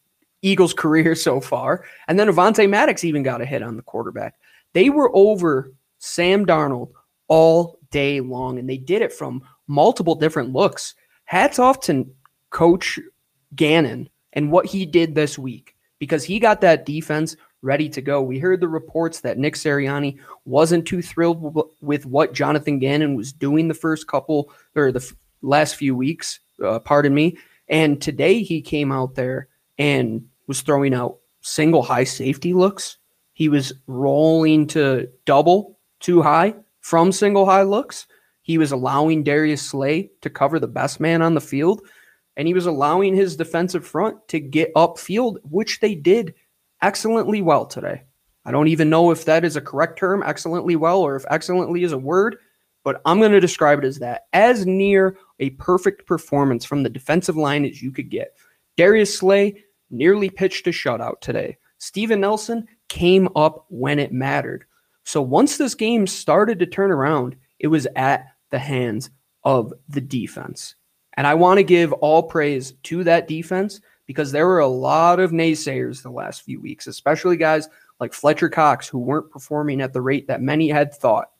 Eagles 0.42 0.72
career 0.74 1.14
so 1.14 1.40
far. 1.40 1.84
And 2.08 2.18
then 2.18 2.28
Avonte 2.28 2.68
Maddox 2.68 3.04
even 3.04 3.22
got 3.22 3.42
a 3.42 3.46
hit 3.46 3.62
on 3.62 3.76
the 3.76 3.82
quarterback. 3.82 4.34
They 4.72 4.90
were 4.90 5.14
over 5.14 5.72
Sam 5.98 6.46
Darnold 6.46 6.90
all 7.28 7.78
day 7.90 8.20
long, 8.20 8.58
and 8.58 8.68
they 8.68 8.76
did 8.76 9.02
it 9.02 9.12
from 9.12 9.42
multiple 9.66 10.14
different 10.14 10.52
looks. 10.52 10.94
Hats 11.24 11.58
off 11.58 11.80
to 11.80 12.06
Coach 12.50 12.98
Gannon 13.54 14.08
and 14.32 14.50
what 14.50 14.66
he 14.66 14.86
did 14.86 15.14
this 15.14 15.38
week 15.38 15.74
because 15.98 16.24
he 16.24 16.38
got 16.38 16.60
that 16.60 16.86
defense 16.86 17.36
ready 17.62 17.88
to 17.88 18.00
go. 18.00 18.22
We 18.22 18.38
heard 18.38 18.60
the 18.60 18.68
reports 18.68 19.20
that 19.20 19.38
Nick 19.38 19.54
Sirianni 19.54 20.18
wasn't 20.44 20.86
too 20.86 21.02
thrilled 21.02 21.64
with 21.80 22.06
what 22.06 22.32
Jonathan 22.32 22.78
Gannon 22.78 23.16
was 23.16 23.32
doing 23.32 23.66
the 23.66 23.74
first 23.74 24.06
couple 24.06 24.52
or 24.74 24.92
the 24.92 25.12
last 25.42 25.76
few 25.76 25.96
weeks, 25.96 26.40
uh, 26.64 26.78
pardon 26.78 27.14
me. 27.14 27.36
And 27.68 28.00
today 28.00 28.42
he 28.42 28.60
came 28.60 28.92
out 28.92 29.14
there 29.14 29.48
and 29.78 30.24
was 30.46 30.60
throwing 30.60 30.94
out 30.94 31.18
single 31.40 31.82
high 31.82 32.04
safety 32.04 32.52
looks. 32.52 32.98
He 33.32 33.48
was 33.48 33.72
rolling 33.86 34.66
to 34.68 35.08
double 35.24 35.78
too 36.00 36.22
high 36.22 36.54
from 36.86 37.10
single 37.10 37.44
high 37.44 37.64
looks. 37.64 38.06
He 38.42 38.58
was 38.58 38.70
allowing 38.70 39.24
Darius 39.24 39.60
Slay 39.60 40.08
to 40.20 40.30
cover 40.30 40.60
the 40.60 40.68
best 40.68 41.00
man 41.00 41.20
on 41.20 41.34
the 41.34 41.40
field, 41.40 41.82
and 42.36 42.46
he 42.46 42.54
was 42.54 42.66
allowing 42.66 43.12
his 43.12 43.34
defensive 43.34 43.84
front 43.84 44.16
to 44.28 44.38
get 44.38 44.72
upfield, 44.74 45.38
which 45.42 45.80
they 45.80 45.96
did 45.96 46.32
excellently 46.82 47.42
well 47.42 47.66
today. 47.66 48.04
I 48.44 48.52
don't 48.52 48.68
even 48.68 48.88
know 48.88 49.10
if 49.10 49.24
that 49.24 49.44
is 49.44 49.56
a 49.56 49.60
correct 49.60 49.98
term, 49.98 50.22
excellently 50.24 50.76
well, 50.76 51.00
or 51.00 51.16
if 51.16 51.24
excellently 51.28 51.82
is 51.82 51.90
a 51.90 51.98
word, 51.98 52.36
but 52.84 53.02
I'm 53.04 53.18
going 53.18 53.32
to 53.32 53.40
describe 53.40 53.80
it 53.80 53.84
as 53.84 53.98
that. 53.98 54.26
As 54.32 54.64
near 54.64 55.18
a 55.40 55.50
perfect 55.50 56.06
performance 56.06 56.64
from 56.64 56.84
the 56.84 56.88
defensive 56.88 57.36
line 57.36 57.64
as 57.64 57.82
you 57.82 57.90
could 57.90 58.10
get. 58.10 58.36
Darius 58.76 59.18
Slay 59.18 59.64
nearly 59.90 60.30
pitched 60.30 60.68
a 60.68 60.70
shutout 60.70 61.20
today. 61.20 61.58
Steven 61.78 62.20
Nelson 62.20 62.68
came 62.88 63.28
up 63.34 63.66
when 63.70 63.98
it 63.98 64.12
mattered. 64.12 64.66
So 65.06 65.22
once 65.22 65.56
this 65.56 65.76
game 65.76 66.04
started 66.08 66.58
to 66.58 66.66
turn 66.66 66.90
around, 66.90 67.36
it 67.60 67.68
was 67.68 67.86
at 67.94 68.26
the 68.50 68.58
hands 68.58 69.08
of 69.44 69.72
the 69.88 70.00
defense. 70.00 70.74
And 71.16 71.28
I 71.28 71.34
want 71.34 71.58
to 71.58 71.62
give 71.62 71.92
all 71.92 72.24
praise 72.24 72.72
to 72.82 73.04
that 73.04 73.28
defense 73.28 73.80
because 74.06 74.32
there 74.32 74.48
were 74.48 74.58
a 74.58 74.66
lot 74.66 75.20
of 75.20 75.30
naysayers 75.30 76.02
the 76.02 76.10
last 76.10 76.42
few 76.42 76.60
weeks, 76.60 76.88
especially 76.88 77.36
guys 77.36 77.68
like 78.00 78.12
Fletcher 78.12 78.48
Cox 78.48 78.88
who 78.88 78.98
weren't 78.98 79.30
performing 79.30 79.80
at 79.80 79.92
the 79.92 80.02
rate 80.02 80.26
that 80.26 80.42
many 80.42 80.68
had 80.68 80.92
thought. 80.92 81.30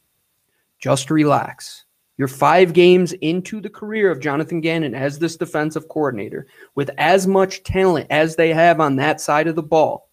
Just 0.78 1.11
relax. 1.11 1.87
You're 2.18 2.28
five 2.28 2.73
games 2.73 3.14
into 3.14 3.61
the 3.61 3.68
career 3.68 4.12
of 4.12 4.20
Jonathan 4.20 4.61
Gannon 4.61 4.94
as 4.94 5.18
this 5.18 5.37
defensive 5.37 5.88
coordinator 5.88 6.46
with 6.76 6.90
as 6.99 7.26
much 7.26 7.64
talent 7.64 8.06
as 8.11 8.37
they 8.37 8.54
have 8.54 8.80
on 8.80 8.94
that 8.96 9.20
side 9.20 9.49
of 9.49 9.56
the 9.56 9.62
ball. 9.64 10.05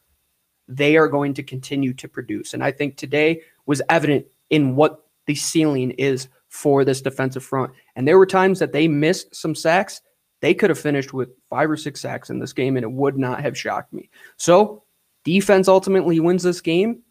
They 0.67 0.97
are 0.97 1.07
going 1.07 1.33
to 1.35 1.43
continue 1.43 1.93
to 1.95 2.07
produce. 2.07 2.53
And 2.53 2.63
I 2.63 2.71
think 2.71 2.97
today 2.97 3.41
was 3.65 3.81
evident 3.89 4.25
in 4.49 4.75
what 4.75 5.05
the 5.25 5.35
ceiling 5.35 5.91
is 5.91 6.27
for 6.49 6.85
this 6.85 7.01
defensive 7.01 7.43
front. 7.43 7.73
And 7.95 8.07
there 8.07 8.17
were 8.17 8.25
times 8.25 8.59
that 8.59 8.71
they 8.71 8.87
missed 8.87 9.35
some 9.35 9.55
sacks. 9.55 10.01
They 10.41 10.53
could 10.53 10.69
have 10.69 10.79
finished 10.79 11.13
with 11.13 11.29
five 11.49 11.69
or 11.69 11.77
six 11.77 12.01
sacks 12.01 12.29
in 12.29 12.39
this 12.39 12.53
game, 12.53 12.75
and 12.77 12.83
it 12.83 12.91
would 12.91 13.17
not 13.17 13.41
have 13.41 13.57
shocked 13.57 13.93
me. 13.93 14.09
So, 14.37 14.83
defense 15.23 15.67
ultimately 15.67 16.19
wins 16.19 16.43
this 16.43 16.61
game. 16.61 17.01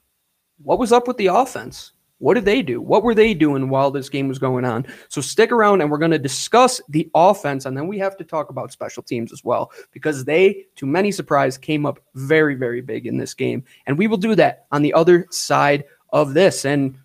What 0.62 0.78
was 0.78 0.92
up 0.92 1.08
with 1.08 1.16
the 1.16 1.26
offense? 1.28 1.92
What 2.22 2.34
did 2.34 2.44
they 2.44 2.62
do? 2.62 2.80
What 2.80 3.02
were 3.02 3.16
they 3.16 3.34
doing 3.34 3.68
while 3.68 3.90
this 3.90 4.08
game 4.08 4.28
was 4.28 4.38
going 4.38 4.64
on? 4.64 4.86
So 5.08 5.20
stick 5.20 5.50
around 5.50 5.80
and 5.80 5.90
we're 5.90 5.98
going 5.98 6.12
to 6.12 6.20
discuss 6.20 6.80
the 6.88 7.10
offense 7.16 7.66
and 7.66 7.76
then 7.76 7.88
we 7.88 7.98
have 7.98 8.16
to 8.16 8.22
talk 8.22 8.48
about 8.48 8.70
special 8.70 9.02
teams 9.02 9.32
as 9.32 9.42
well 9.42 9.72
because 9.90 10.24
they, 10.24 10.66
to 10.76 10.86
many 10.86 11.10
surprise, 11.10 11.58
came 11.58 11.84
up 11.84 11.98
very, 12.14 12.54
very 12.54 12.80
big 12.80 13.08
in 13.08 13.16
this 13.16 13.34
game. 13.34 13.64
And 13.86 13.98
we 13.98 14.06
will 14.06 14.18
do 14.18 14.36
that 14.36 14.66
on 14.70 14.82
the 14.82 14.94
other 14.94 15.26
side 15.30 15.82
of 16.12 16.32
this. 16.32 16.64
And 16.64 16.96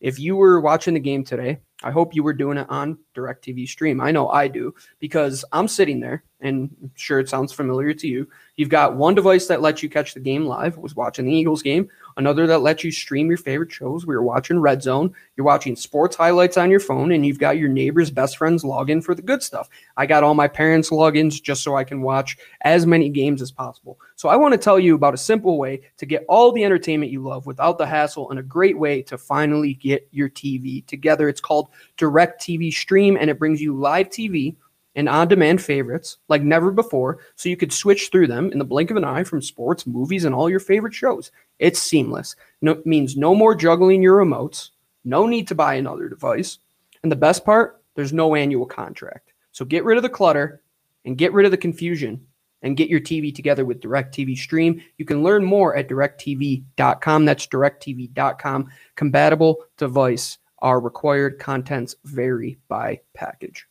if 0.00 0.18
you 0.18 0.34
were 0.34 0.60
watching 0.60 0.94
the 0.94 1.00
game 1.00 1.22
today, 1.22 1.60
I 1.84 1.92
hope 1.92 2.12
you 2.12 2.24
were 2.24 2.32
doing 2.32 2.58
it 2.58 2.66
on 2.68 2.98
DirecTV 3.14 3.68
stream. 3.68 4.00
I 4.00 4.10
know 4.10 4.28
I 4.28 4.48
do 4.48 4.74
because 5.00 5.44
I'm 5.52 5.68
sitting 5.68 6.00
there 6.00 6.22
and 6.44 6.70
I'm 6.82 6.90
sure 6.94 7.18
it 7.20 7.28
sounds 7.28 7.52
familiar 7.52 7.94
to 7.94 8.06
you. 8.06 8.28
You've 8.56 8.68
got 8.68 8.94
one 8.94 9.14
device 9.14 9.46
that 9.48 9.62
lets 9.62 9.82
you 9.82 9.88
catch 9.88 10.14
the 10.14 10.20
game 10.20 10.46
live, 10.46 10.76
was 10.76 10.94
watching 10.94 11.24
the 11.24 11.32
Eagles 11.32 11.62
game, 11.62 11.88
another 12.16 12.46
that 12.46 12.58
lets 12.58 12.84
you 12.84 12.92
stream 12.92 13.28
your 13.28 13.38
favorite 13.38 13.72
shows. 13.72 14.06
We 14.06 14.14
were 14.14 14.22
watching 14.22 14.60
Red 14.60 14.82
Zone. 14.82 15.12
You're 15.36 15.46
watching 15.46 15.74
sports 15.74 16.14
highlights 16.14 16.56
on 16.56 16.70
your 16.70 16.78
phone, 16.80 17.10
and 17.10 17.26
you've 17.26 17.40
got 17.40 17.56
your 17.56 17.68
neighbor's 17.68 18.10
best 18.10 18.36
friends 18.36 18.62
login 18.62 19.02
for 19.02 19.14
the 19.14 19.22
good 19.22 19.42
stuff. 19.42 19.68
I 19.96 20.06
got 20.06 20.22
all 20.22 20.34
my 20.34 20.46
parents' 20.46 20.90
logins 20.90 21.42
just 21.42 21.64
so 21.64 21.74
I 21.76 21.82
can 21.82 22.02
watch 22.02 22.36
as 22.60 22.86
many 22.86 23.08
games 23.08 23.42
as 23.42 23.50
possible. 23.50 23.98
So 24.14 24.28
I 24.28 24.36
want 24.36 24.52
to 24.52 24.58
tell 24.58 24.78
you 24.78 24.94
about 24.94 25.14
a 25.14 25.18
simple 25.18 25.58
way 25.58 25.80
to 25.96 26.06
get 26.06 26.24
all 26.28 26.52
the 26.52 26.64
entertainment 26.64 27.10
you 27.10 27.22
love 27.22 27.46
without 27.46 27.78
the 27.78 27.86
hassle 27.86 28.30
and 28.30 28.38
a 28.38 28.44
great 28.44 28.78
way 28.78 29.02
to 29.02 29.18
finally 29.18 29.74
get 29.74 30.06
your 30.12 30.28
TV 30.28 30.86
together. 30.86 31.28
It's 31.28 31.40
called 31.40 31.70
DirecTV 31.98 32.72
Stream, 32.72 33.03
and 33.10 33.30
it 33.30 33.38
brings 33.38 33.60
you 33.60 33.76
live 33.76 34.08
TV 34.08 34.56
and 34.96 35.08
on 35.08 35.28
demand 35.28 35.60
favorites 35.62 36.18
like 36.28 36.42
never 36.42 36.70
before, 36.70 37.18
so 37.34 37.48
you 37.48 37.56
could 37.56 37.72
switch 37.72 38.10
through 38.10 38.26
them 38.26 38.52
in 38.52 38.58
the 38.58 38.64
blink 38.64 38.90
of 38.90 38.96
an 38.96 39.04
eye 39.04 39.24
from 39.24 39.42
sports, 39.42 39.86
movies, 39.86 40.24
and 40.24 40.34
all 40.34 40.48
your 40.48 40.60
favorite 40.60 40.94
shows. 40.94 41.32
It's 41.58 41.80
seamless. 41.80 42.36
No, 42.62 42.80
means 42.84 43.16
no 43.16 43.34
more 43.34 43.54
juggling 43.54 44.02
your 44.02 44.18
remotes, 44.18 44.70
no 45.04 45.26
need 45.26 45.48
to 45.48 45.54
buy 45.54 45.74
another 45.74 46.08
device. 46.08 46.58
And 47.02 47.12
the 47.12 47.16
best 47.16 47.44
part, 47.44 47.82
there's 47.94 48.12
no 48.12 48.34
annual 48.34 48.66
contract. 48.66 49.32
So 49.52 49.64
get 49.64 49.84
rid 49.84 49.96
of 49.96 50.02
the 50.02 50.08
clutter 50.08 50.62
and 51.04 51.18
get 51.18 51.32
rid 51.32 51.44
of 51.44 51.50
the 51.50 51.56
confusion 51.56 52.26
and 52.62 52.76
get 52.76 52.88
your 52.88 53.00
TV 53.00 53.32
together 53.34 53.64
with 53.64 53.80
DirecTV 53.80 54.38
Stream. 54.38 54.82
You 54.96 55.04
can 55.04 55.22
learn 55.22 55.44
more 55.44 55.76
at 55.76 55.88
directv.com. 55.88 57.24
That's 57.24 57.46
directv.com. 57.46 58.70
Compatible 58.96 59.58
device. 59.76 60.38
Our 60.64 60.80
required 60.80 61.38
contents 61.38 61.94
vary 62.06 62.56
by 62.68 63.00
package. 63.12 63.66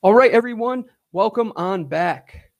All 0.00 0.14
right, 0.14 0.30
everyone, 0.30 0.86
welcome 1.12 1.52
on 1.56 1.84
back 1.84 2.52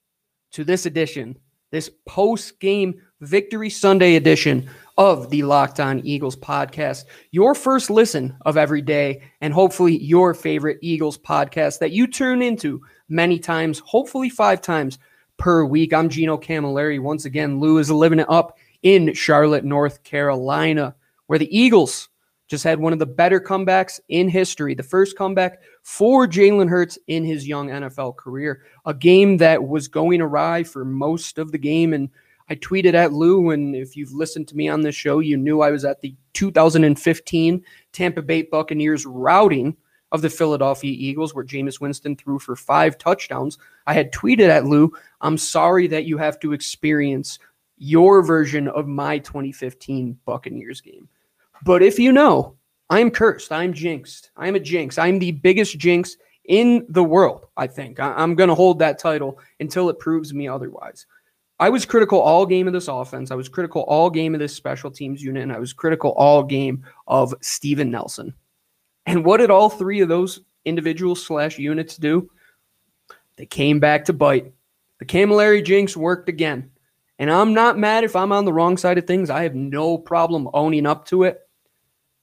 to 0.51 0.63
this 0.63 0.85
edition, 0.85 1.39
this 1.71 1.89
post 2.07 2.59
game 2.59 3.01
Victory 3.21 3.71
Sunday 3.71 4.13
edition 4.13 4.69
of 4.99 5.31
the 5.31 5.41
Locked 5.41 5.79
On 5.79 5.99
Eagles 6.05 6.35
podcast. 6.35 7.05
Your 7.31 7.55
first 7.55 7.89
listen 7.89 8.37
of 8.45 8.57
every 8.57 8.83
day, 8.83 9.23
and 9.41 9.51
hopefully 9.51 9.97
your 9.97 10.35
favorite 10.35 10.77
Eagles 10.83 11.17
podcast 11.17 11.79
that 11.79 11.93
you 11.93 12.05
tune 12.05 12.43
into 12.43 12.79
many 13.09 13.39
times, 13.39 13.79
hopefully 13.79 14.29
five 14.29 14.61
times 14.61 14.99
per 15.37 15.65
week. 15.65 15.93
I'm 15.93 16.09
Gino 16.09 16.37
Camilleri. 16.37 17.01
Once 17.01 17.25
again, 17.25 17.59
Lou 17.59 17.79
is 17.79 17.89
living 17.89 18.19
it 18.19 18.29
up 18.29 18.55
in 18.83 19.15
Charlotte, 19.15 19.65
North 19.65 20.03
Carolina, 20.03 20.93
where 21.27 21.39
the 21.39 21.57
Eagles 21.57 22.09
just 22.47 22.63
had 22.63 22.79
one 22.79 22.93
of 22.93 22.99
the 22.99 23.05
better 23.05 23.39
comebacks 23.39 23.99
in 24.09 24.29
history. 24.29 24.73
The 24.73 24.83
first 24.83 25.17
comeback 25.17 25.61
for 25.83 26.27
Jalen 26.27 26.69
Hurts 26.69 26.97
in 27.07 27.23
his 27.23 27.47
young 27.47 27.67
NFL 27.67 28.15
career. 28.17 28.63
A 28.85 28.93
game 28.93 29.37
that 29.37 29.67
was 29.67 29.87
going 29.87 30.21
awry 30.21 30.63
for 30.63 30.85
most 30.85 31.37
of 31.37 31.51
the 31.51 31.57
game. 31.57 31.93
And 31.93 32.09
I 32.49 32.55
tweeted 32.55 32.93
at 32.93 33.11
Lou, 33.11 33.49
and 33.49 33.75
if 33.75 33.97
you've 33.97 34.13
listened 34.13 34.47
to 34.47 34.55
me 34.55 34.69
on 34.69 34.81
this 34.81 34.95
show, 34.95 35.19
you 35.19 35.35
knew 35.35 35.61
I 35.61 35.71
was 35.71 35.83
at 35.83 35.99
the 35.99 36.15
2015 36.33 37.63
Tampa 37.91 38.21
Bay 38.21 38.43
Buccaneers 38.43 39.05
routing 39.05 39.75
of 40.13 40.21
the 40.21 40.29
Philadelphia 40.29 40.95
Eagles, 40.97 41.35
where 41.35 41.43
Jameis 41.43 41.81
Winston 41.81 42.15
threw 42.15 42.39
for 42.39 42.55
five 42.55 42.97
touchdowns. 42.97 43.57
I 43.87 43.93
had 43.93 44.13
tweeted 44.13 44.47
at 44.47 44.65
Lou, 44.65 44.93
I'm 45.19 45.37
sorry 45.37 45.87
that 45.87 46.05
you 46.05 46.17
have 46.17 46.39
to 46.39 46.53
experience 46.53 47.39
your 47.77 48.23
version 48.23 48.69
of 48.69 48.87
my 48.87 49.19
2015 49.19 50.17
Buccaneers 50.25 50.79
game. 50.79 51.09
But 51.63 51.81
if 51.81 51.99
you 51.99 52.11
know, 52.11 52.57
I'm 52.89 53.11
cursed. 53.11 53.51
I'm 53.51 53.73
jinxed. 53.73 54.31
I'm 54.37 54.55
a 54.55 54.59
jinx. 54.59 54.97
I'm 54.97 55.19
the 55.19 55.31
biggest 55.31 55.77
jinx 55.77 56.17
in 56.45 56.85
the 56.89 57.03
world, 57.03 57.47
I 57.57 57.67
think. 57.67 57.99
I- 57.99 58.23
am 58.23 58.35
going 58.35 58.49
to 58.49 58.55
hold 58.55 58.79
that 58.79 58.99
title 58.99 59.39
until 59.59 59.89
it 59.89 59.99
proves 59.99 60.33
me 60.33 60.47
otherwise. 60.47 61.05
I 61.59 61.69
was 61.69 61.85
critical 61.85 62.19
all 62.19 62.45
game 62.45 62.67
of 62.67 62.73
this 62.73 62.87
offense. 62.87 63.31
I 63.31 63.35
was 63.35 63.49
critical 63.49 63.81
all 63.83 64.09
game 64.09 64.35
of 64.35 64.39
this 64.39 64.55
special 64.55 64.91
teams 64.91 65.23
unit, 65.23 65.43
and 65.43 65.51
I 65.51 65.59
was 65.59 65.73
critical 65.73 66.11
all 66.11 66.43
game 66.43 66.85
of 67.07 67.33
Steven 67.41 67.89
Nelson. 67.89 68.33
And 69.05 69.25
what 69.25 69.37
did 69.37 69.49
all 69.49 69.69
three 69.69 70.01
of 70.01 70.09
those 70.09 70.41
individuals 70.65 71.25
slash 71.25 71.57
units 71.57 71.97
do? 71.97 72.29
They 73.37 73.45
came 73.47 73.79
back 73.79 74.05
to 74.05 74.13
bite. 74.13 74.53
The 74.99 75.05
Camilleri 75.05 75.63
jinx 75.63 75.97
worked 75.97 76.29
again. 76.29 76.71
And 77.19 77.31
I'm 77.31 77.53
not 77.53 77.79
mad 77.79 78.03
if 78.03 78.15
I'm 78.15 78.31
on 78.31 78.45
the 78.45 78.53
wrong 78.53 78.77
side 78.77 78.99
of 78.99 79.07
things. 79.07 79.29
I 79.29 79.43
have 79.43 79.55
no 79.55 79.97
problem 79.97 80.49
owning 80.53 80.85
up 80.85 81.05
to 81.05 81.23
it 81.23 81.46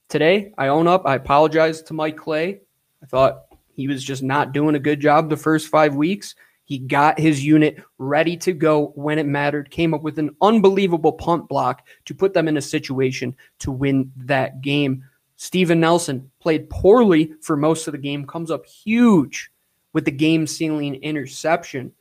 today. 0.09 0.53
I 0.57 0.67
own 0.67 0.87
up. 0.87 1.03
I 1.05 1.15
apologize 1.15 1.81
to 1.83 1.93
Mike 1.93 2.17
Clay. 2.17 2.61
I 3.03 3.05
thought 3.05 3.45
he 3.73 3.87
was 3.87 4.03
just 4.03 4.23
not 4.23 4.53
doing 4.53 4.75
a 4.75 4.79
good 4.79 4.99
job 4.99 5.29
the 5.29 5.37
first 5.37 5.67
five 5.67 5.95
weeks. 5.95 6.35
He 6.63 6.79
got 6.79 7.19
his 7.19 7.45
unit 7.45 7.77
ready 7.99 8.35
to 8.37 8.51
go 8.51 8.91
when 8.95 9.19
it 9.19 9.27
mattered, 9.27 9.69
came 9.69 9.93
up 9.93 10.01
with 10.01 10.17
an 10.17 10.35
unbelievable 10.41 11.13
punt 11.13 11.47
block 11.47 11.85
to 12.05 12.15
put 12.15 12.33
them 12.33 12.47
in 12.47 12.57
a 12.57 12.61
situation 12.61 13.35
to 13.59 13.71
win 13.71 14.11
that 14.17 14.61
game. 14.61 15.03
Steven 15.37 15.79
Nelson 15.79 16.31
played 16.39 16.69
poorly 16.69 17.33
for 17.41 17.55
most 17.55 17.87
of 17.87 17.91
the 17.91 17.99
game, 17.99 18.25
comes 18.25 18.49
up 18.49 18.65
huge 18.65 19.51
with 19.93 20.05
the 20.05 20.11
game 20.11 20.47
sealing 20.47 20.95
interception. 20.95 21.91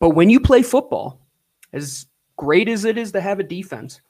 But 0.00 0.10
when 0.10 0.28
you 0.28 0.40
play 0.40 0.62
football, 0.62 1.20
as 1.72 2.06
great 2.36 2.68
as 2.68 2.84
it 2.84 2.98
is 2.98 3.12
to 3.12 3.20
have 3.20 3.38
a 3.38 3.44
defense, 3.44 4.00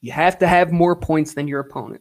you 0.00 0.12
have 0.12 0.38
to 0.38 0.46
have 0.46 0.72
more 0.72 0.96
points 0.96 1.34
than 1.34 1.48
your 1.48 1.60
opponent. 1.60 2.00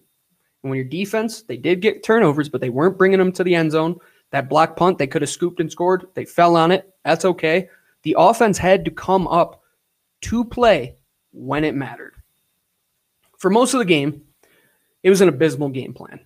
And 0.63 0.69
when 0.69 0.77
your 0.77 0.85
defense, 0.85 1.43
they 1.43 1.57
did 1.57 1.81
get 1.81 2.03
turnovers, 2.03 2.49
but 2.49 2.61
they 2.61 2.69
weren't 2.69 2.97
bringing 2.97 3.19
them 3.19 3.31
to 3.33 3.43
the 3.43 3.55
end 3.55 3.71
zone. 3.71 3.97
That 4.31 4.49
block 4.49 4.75
punt, 4.75 4.97
they 4.97 5.07
could 5.07 5.21
have 5.21 5.29
scooped 5.29 5.59
and 5.59 5.71
scored. 5.71 6.07
They 6.13 6.25
fell 6.25 6.55
on 6.55 6.71
it. 6.71 6.93
That's 7.05 7.25
okay. 7.25 7.69
The 8.03 8.15
offense 8.17 8.57
had 8.57 8.83
to 8.85 8.91
come 8.91 9.27
up 9.27 9.61
to 10.21 10.43
play 10.43 10.95
when 11.31 11.63
it 11.63 11.75
mattered. 11.75 12.15
For 13.37 13.49
most 13.49 13.73
of 13.73 13.79
the 13.79 13.85
game, 13.85 14.23
it 15.03 15.09
was 15.09 15.21
an 15.21 15.29
abysmal 15.29 15.69
game 15.69 15.93
plan. 15.93 16.19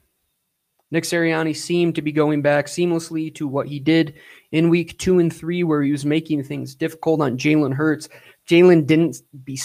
Nick 0.92 1.04
Sirianni 1.06 1.56
seemed 1.56 1.96
to 1.96 2.02
be 2.02 2.12
going 2.12 2.42
back 2.42 2.66
seamlessly 2.66 3.34
to 3.36 3.48
what 3.48 3.68
he 3.68 3.80
did 3.80 4.16
in 4.52 4.70
week 4.70 4.98
two 5.00 5.20
and 5.20 5.34
three, 5.34 5.64
where 5.64 5.82
he 5.82 5.92
was 5.92 6.06
making 6.06 6.44
things 6.44 6.76
difficult 6.76 7.22
on 7.22 7.38
Jalen 7.38 7.74
Hurts. 7.74 8.10
Jalen 8.48 8.86
didn't 8.86 9.22
be, 9.46 9.60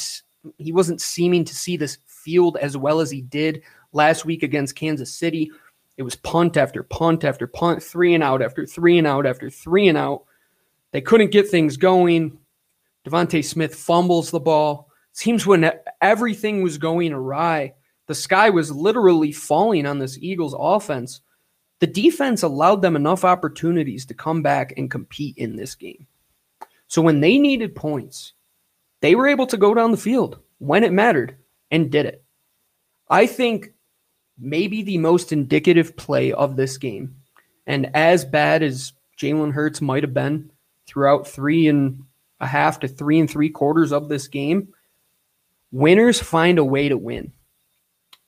he 0.58 0.72
wasn't 0.72 1.00
seeming 1.00 1.44
to 1.44 1.54
see 1.54 1.76
this 1.76 1.98
field 2.06 2.56
as 2.58 2.76
well 2.76 3.00
as 3.00 3.10
he 3.10 3.22
did 3.22 3.62
last 3.96 4.24
week 4.24 4.44
against 4.44 4.76
Kansas 4.76 5.12
City. 5.12 5.50
It 5.96 6.02
was 6.02 6.14
punt 6.14 6.56
after 6.56 6.82
punt 6.82 7.24
after 7.24 7.46
punt, 7.46 7.82
three 7.82 8.14
and 8.14 8.22
out 8.22 8.42
after 8.42 8.66
three 8.66 8.98
and 8.98 9.06
out 9.06 9.26
after 9.26 9.50
three 9.50 9.88
and 9.88 9.98
out. 9.98 10.24
They 10.92 11.00
couldn't 11.00 11.32
get 11.32 11.48
things 11.48 11.76
going. 11.76 12.38
DeVonta 13.06 13.44
Smith 13.44 13.74
fumbles 13.74 14.30
the 14.30 14.40
ball. 14.40 14.90
Seems 15.12 15.46
when 15.46 15.70
everything 16.00 16.62
was 16.62 16.78
going 16.78 17.12
awry, 17.12 17.74
the 18.06 18.14
sky 18.14 18.50
was 18.50 18.70
literally 18.70 19.32
falling 19.32 19.86
on 19.86 19.98
this 19.98 20.18
Eagles 20.18 20.54
offense. 20.58 21.22
The 21.80 21.86
defense 21.86 22.42
allowed 22.42 22.82
them 22.82 22.96
enough 22.96 23.24
opportunities 23.24 24.06
to 24.06 24.14
come 24.14 24.42
back 24.42 24.74
and 24.76 24.90
compete 24.90 25.36
in 25.38 25.56
this 25.56 25.74
game. 25.74 26.06
So 26.88 27.02
when 27.02 27.20
they 27.20 27.38
needed 27.38 27.74
points, 27.74 28.34
they 29.00 29.14
were 29.14 29.26
able 29.26 29.46
to 29.48 29.56
go 29.56 29.74
down 29.74 29.90
the 29.90 29.96
field 29.96 30.40
when 30.58 30.84
it 30.84 30.92
mattered 30.92 31.36
and 31.70 31.90
did 31.90 32.06
it. 32.06 32.22
I 33.08 33.26
think 33.26 33.72
maybe 34.38 34.82
the 34.82 34.98
most 34.98 35.32
indicative 35.32 35.96
play 35.96 36.32
of 36.32 36.56
this 36.56 36.76
game, 36.78 37.16
and 37.66 37.90
as 37.94 38.24
bad 38.24 38.62
as 38.62 38.92
Jalen 39.18 39.52
Hurts 39.52 39.80
might 39.80 40.02
have 40.02 40.14
been 40.14 40.50
throughout 40.86 41.26
three 41.26 41.68
and 41.68 42.02
a 42.40 42.46
half 42.46 42.80
to 42.80 42.88
three 42.88 43.18
and 43.18 43.30
three 43.30 43.48
quarters 43.48 43.92
of 43.92 44.08
this 44.08 44.28
game, 44.28 44.68
winners 45.72 46.20
find 46.20 46.58
a 46.58 46.64
way 46.64 46.88
to 46.88 46.96
win. 46.96 47.32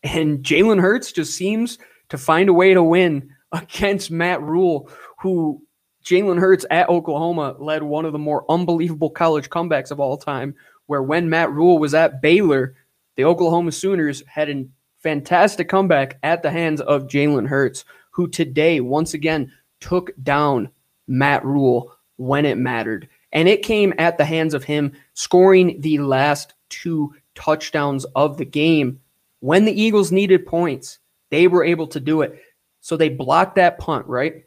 And 0.03 0.43
Jalen 0.43 0.81
Hurts 0.81 1.13
just 1.13 1.35
seems 1.35 1.79
to 2.09 2.19
find 2.19 2.49
a 2.49 2.55
way 2.55 2.75
to 2.75 2.83
win 2.83 3.31
against 3.53 4.11
Matt 4.11 4.43
Rhule, 4.43 4.91
who 5.19 5.63
Jalen 6.05 6.39
Hurts 6.39 6.65
at 6.71 6.89
Oklahoma 6.89 7.55
led 7.59 7.83
one 7.83 8.07
of 8.07 8.13
the 8.13 8.19
more 8.19 8.51
unbelievable 8.51 9.11
college 9.11 9.51
comebacks 9.51 9.91
of 9.91 10.01
all 10.01 10.17
time, 10.17 10.55
where 10.87 11.03
when 11.03 11.29
Matt 11.29 11.53
Rhule 11.53 11.79
was 11.79 11.93
at 11.95 12.23
Baylor, 12.23 12.75
the 13.17 13.25
Oklahoma 13.25 13.73
Sooners 13.73 14.23
had 14.27 14.49
a 14.49 14.67
fantastic 15.09 15.71
comeback 15.71 16.19
at 16.23 16.43
the 16.43 16.51
hands 16.51 16.83
of 16.83 17.07
Jalen 17.07 17.47
Hurts, 17.47 17.87
who 18.11 18.29
today 18.29 18.81
once 18.81 19.15
again 19.15 19.51
took 19.81 20.11
down 20.23 20.69
Matt 21.07 21.43
Rhule 21.47 21.95
when 22.17 22.45
it 22.45 22.59
mattered. 22.59 23.09
And 23.33 23.49
it 23.49 23.63
came 23.63 23.95
at 23.97 24.19
the 24.19 24.27
hands 24.27 24.53
of 24.53 24.65
him 24.65 24.93
scoring 25.15 25.81
the 25.81 25.97
last 26.01 26.53
two 26.69 27.15
touchdowns 27.35 28.05
of 28.15 28.37
the 28.37 28.45
game. 28.45 29.01
When 29.41 29.65
the 29.65 29.81
Eagles 29.81 30.13
needed 30.13 30.45
points, 30.45 30.99
they 31.31 31.49
were 31.49 31.65
able 31.65 31.87
to 31.87 32.01
do 32.01 32.21
it. 32.21 32.43
So 32.83 32.99
they 32.99 33.09
blocked 33.09 33.55
that 33.55 33.79
punt, 33.79 34.05
right? 34.09 34.45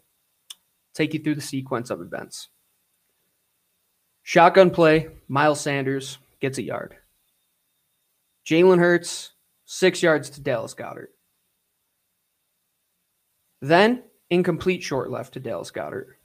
Take 0.94 1.16
you 1.16 1.22
through 1.22 1.36
the 1.36 1.42
sequence 1.42 1.90
of 1.90 2.02
events. 2.02 2.50
Shotgun 4.22 4.70
play, 4.70 5.08
Miles 5.28 5.60
Sanders 5.60 6.20
gets 6.40 6.60
a 6.60 6.64
yard. 6.64 6.98
Jalen 8.46 8.78
Hurts, 8.78 9.32
six 9.72 10.04
yards 10.04 10.30
to 10.32 10.42
Dallas 10.42 10.74
Goedert. 10.74 11.14
Then, 13.62 14.04
incomplete 14.30 14.84
short 14.84 15.10
left 15.10 15.34
to 15.36 15.40
Dallas 15.40 15.72
Goedert. 15.72 16.18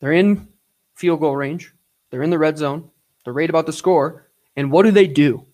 They're 0.00 0.12
in 0.12 0.48
field 0.94 1.20
goal 1.20 1.36
range. 1.36 1.74
They're 2.08 2.22
in 2.22 2.30
the 2.30 2.38
red 2.38 2.56
zone. 2.56 2.90
They're 3.24 3.34
right 3.34 3.50
about 3.50 3.66
to 3.66 3.74
score. 3.74 4.26
And 4.56 4.72
what 4.72 4.84
do 4.84 4.90
they 4.90 5.06
do? 5.06 5.44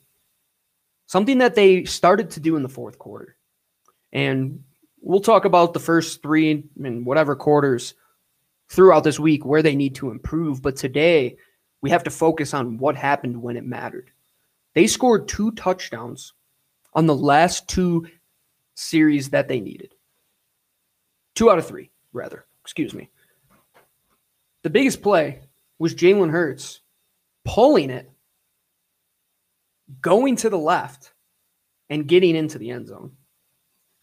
Something 1.07 1.38
that 1.38 1.57
they 1.57 1.85
started 1.85 2.31
to 2.31 2.40
do 2.40 2.55
in 2.55 2.62
the 2.62 2.69
fourth 2.69 3.00
quarter. 3.00 3.37
And 4.12 4.62
we'll 5.00 5.21
talk 5.21 5.45
about 5.45 5.75
the 5.75 5.81
first 5.81 6.23
three 6.23 6.69
and 6.83 7.05
whatever 7.05 7.35
quarters 7.35 7.95
throughout 8.69 9.02
this 9.02 9.19
week 9.19 9.45
where 9.45 9.62
they 9.62 9.75
need 9.75 9.97
to 9.97 10.12
improve. 10.12 10.62
But 10.62 10.76
today, 10.76 11.37
we 11.83 11.90
have 11.90 12.05
to 12.05 12.11
focus 12.11 12.55
on 12.55 12.78
what 12.78 12.95
happened 12.95 13.43
when 13.43 13.57
it 13.57 13.64
mattered. 13.64 14.12
They 14.75 14.87
scored 14.87 15.27
two 15.27 15.51
touchdowns 15.53 16.33
on 16.96 17.06
the 17.06 17.14
last 17.14 17.68
two 17.68 18.09
series 18.74 19.28
that 19.30 19.46
they 19.46 19.61
needed. 19.61 19.94
Two 21.35 21.50
out 21.50 21.59
of 21.59 21.66
three, 21.66 21.90
rather. 22.12 22.46
Excuse 22.62 22.94
me. 22.94 23.11
The 24.64 24.70
biggest 24.70 25.02
play 25.02 25.42
was 25.78 25.94
Jalen 25.94 26.30
Hurts 26.30 26.80
pulling 27.44 27.90
it, 27.90 28.11
going 30.00 30.37
to 30.37 30.50
the 30.50 30.59
left, 30.59 31.12
and 31.90 32.09
getting 32.09 32.35
into 32.35 32.59
the 32.59 32.70
end 32.70 32.88
zone. 32.88 33.12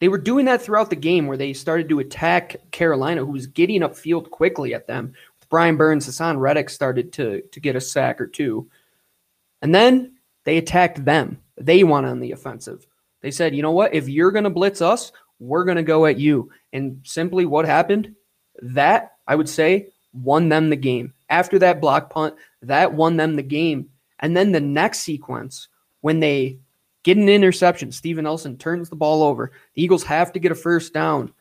They 0.00 0.08
were 0.08 0.18
doing 0.18 0.46
that 0.46 0.62
throughout 0.62 0.88
the 0.88 0.96
game 0.96 1.26
where 1.26 1.36
they 1.36 1.52
started 1.52 1.88
to 1.88 1.98
attack 1.98 2.70
Carolina, 2.70 3.24
who 3.24 3.32
was 3.32 3.46
getting 3.46 3.80
upfield 3.80 4.30
quickly 4.30 4.72
at 4.72 4.86
them. 4.86 5.14
With 5.38 5.48
Brian 5.48 5.76
Burns, 5.76 6.06
Haason 6.06 6.38
Reddick 6.38 6.70
started 6.70 7.12
to, 7.14 7.42
to 7.42 7.60
get 7.60 7.76
a 7.76 7.80
sack 7.80 8.20
or 8.20 8.26
two. 8.26 8.70
And 9.60 9.74
then 9.74 10.14
they 10.44 10.58
attacked 10.58 11.04
them. 11.04 11.40
They 11.56 11.84
want 11.84 12.06
on 12.06 12.20
the 12.20 12.32
offensive. 12.32 12.86
They 13.20 13.30
said, 13.30 13.54
you 13.54 13.62
know 13.62 13.70
what? 13.70 13.94
If 13.94 14.08
you're 14.08 14.32
going 14.32 14.44
to 14.44 14.50
blitz 14.50 14.82
us, 14.82 15.12
we're 15.38 15.64
going 15.64 15.76
to 15.76 15.82
go 15.82 16.06
at 16.06 16.18
you. 16.18 16.50
And 16.72 17.00
simply 17.04 17.46
what 17.46 17.64
happened? 17.64 18.14
That, 18.62 19.12
I 19.26 19.34
would 19.34 19.48
say, 19.48 19.88
won 20.12 20.48
them 20.48 20.70
the 20.70 20.76
game. 20.76 21.14
After 21.28 21.58
that 21.60 21.80
block 21.80 22.10
punt, 22.10 22.34
that 22.62 22.92
won 22.92 23.16
them 23.16 23.36
the 23.36 23.42
game. 23.42 23.88
And 24.20 24.36
then 24.36 24.52
the 24.52 24.60
next 24.60 25.00
sequence, 25.00 25.68
when 26.00 26.20
they 26.20 26.58
get 27.02 27.16
an 27.16 27.28
interception, 27.28 27.92
Steven 27.92 28.24
Nelson 28.24 28.56
turns 28.56 28.90
the 28.90 28.96
ball 28.96 29.22
over. 29.22 29.52
The 29.74 29.82
Eagles 29.82 30.04
have 30.04 30.32
to 30.32 30.38
get 30.38 30.52
a 30.52 30.56
first 30.56 30.92
down. 30.92 31.32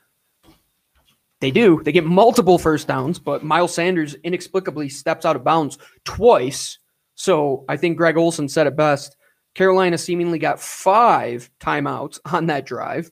They 1.40 1.52
do. 1.52 1.84
They 1.84 1.92
get 1.92 2.06
multiple 2.06 2.58
first 2.58 2.88
downs, 2.88 3.20
but 3.20 3.44
Miles 3.44 3.74
Sanders 3.74 4.16
inexplicably 4.24 4.88
steps 4.88 5.26
out 5.26 5.36
of 5.36 5.44
bounds 5.44 5.78
twice. 6.06 6.80
So 7.16 7.66
I 7.68 7.76
think 7.76 7.98
Greg 7.98 8.16
Olsen 8.16 8.48
said 8.48 8.66
it 8.66 8.78
best. 8.78 9.18
Carolina 9.56 9.98
seemingly 9.98 10.40
got 10.40 10.60
five 10.60 11.50
timeouts 11.60 12.20
on 12.26 12.48
that 12.48 12.66
drive 12.66 13.12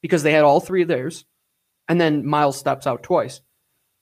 because 0.00 0.22
they 0.22 0.32
had 0.32 0.44
all 0.44 0.60
three 0.60 0.82
of 0.82 0.88
theirs. 0.88 1.24
And 1.88 2.00
then 2.00 2.26
Miles 2.26 2.58
steps 2.58 2.86
out 2.86 3.02
twice. 3.02 3.40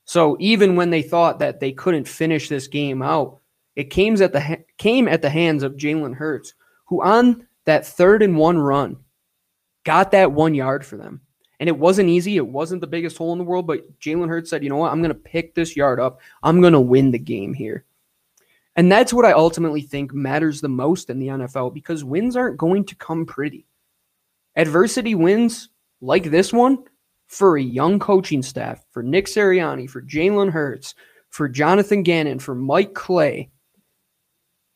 So 0.04 0.36
even 0.40 0.76
when 0.76 0.90
they 0.90 1.02
thought 1.02 1.38
that 1.38 1.60
they 1.60 1.72
couldn't 1.72 2.08
finish 2.08 2.48
this 2.48 2.66
game 2.68 3.02
out, 3.02 3.40
it 3.76 3.90
came 3.90 4.20
at 4.20 4.32
the 4.32 4.40
ha- 4.40 4.64
came 4.76 5.08
at 5.08 5.22
the 5.22 5.30
hands 5.30 5.62
of 5.62 5.76
Jalen 5.76 6.14
Hurts, 6.14 6.54
who 6.86 7.02
on 7.02 7.46
that 7.64 7.86
third 7.86 8.22
and 8.22 8.36
one 8.36 8.58
run 8.58 8.96
got 9.84 10.10
that 10.10 10.32
one 10.32 10.54
yard 10.54 10.84
for 10.84 10.96
them. 10.96 11.20
And 11.58 11.68
it 11.68 11.78
wasn't 11.78 12.08
easy. 12.08 12.36
It 12.36 12.46
wasn't 12.46 12.80
the 12.80 12.86
biggest 12.86 13.18
hole 13.18 13.32
in 13.32 13.38
the 13.38 13.44
world, 13.44 13.66
but 13.66 13.98
Jalen 14.00 14.28
Hurts 14.28 14.50
said, 14.50 14.62
you 14.62 14.70
know 14.70 14.76
what? 14.76 14.92
I'm 14.92 15.02
going 15.02 15.10
to 15.10 15.14
pick 15.14 15.54
this 15.54 15.76
yard 15.76 16.00
up. 16.00 16.20
I'm 16.42 16.60
going 16.60 16.72
to 16.72 16.80
win 16.80 17.10
the 17.10 17.18
game 17.18 17.52
here. 17.52 17.84
And 18.80 18.90
that's 18.90 19.12
what 19.12 19.26
I 19.26 19.32
ultimately 19.32 19.82
think 19.82 20.14
matters 20.14 20.62
the 20.62 20.68
most 20.70 21.10
in 21.10 21.18
the 21.18 21.26
NFL 21.26 21.74
because 21.74 22.02
wins 22.02 22.34
aren't 22.34 22.56
going 22.56 22.86
to 22.86 22.94
come 22.94 23.26
pretty. 23.26 23.66
Adversity 24.56 25.14
wins 25.14 25.68
like 26.00 26.24
this 26.24 26.50
one 26.50 26.78
for 27.26 27.58
a 27.58 27.62
young 27.62 27.98
coaching 27.98 28.40
staff, 28.42 28.82
for 28.90 29.02
Nick 29.02 29.26
Sirianni, 29.26 29.86
for 29.90 30.00
Jalen 30.00 30.50
Hurts, 30.50 30.94
for 31.28 31.46
Jonathan 31.46 32.02
Gannon, 32.02 32.38
for 32.38 32.54
Mike 32.54 32.94
Clay, 32.94 33.50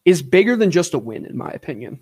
is 0.04 0.20
bigger 0.20 0.54
than 0.54 0.70
just 0.70 0.92
a 0.92 0.98
win, 0.98 1.24
in 1.24 1.38
my 1.38 1.48
opinion. 1.52 1.98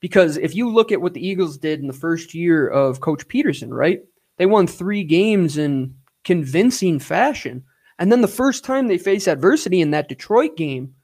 Because 0.00 0.38
if 0.38 0.54
you 0.54 0.70
look 0.70 0.92
at 0.92 1.02
what 1.02 1.12
the 1.12 1.28
Eagles 1.28 1.58
did 1.58 1.80
in 1.80 1.88
the 1.88 1.92
first 1.92 2.32
year 2.32 2.66
of 2.66 3.02
Coach 3.02 3.28
Pederson, 3.28 3.68
right? 3.68 4.00
They 4.38 4.46
won 4.46 4.66
three 4.66 5.04
games 5.04 5.58
in 5.58 5.94
convincing 6.24 6.98
fashion. 6.98 7.64
And 7.98 8.10
then 8.10 8.22
the 8.22 8.28
first 8.28 8.64
time 8.64 8.88
they 8.88 8.96
faced 8.96 9.28
adversity 9.28 9.82
in 9.82 9.90
that 9.90 10.08
Detroit 10.08 10.56
game, 10.56 10.94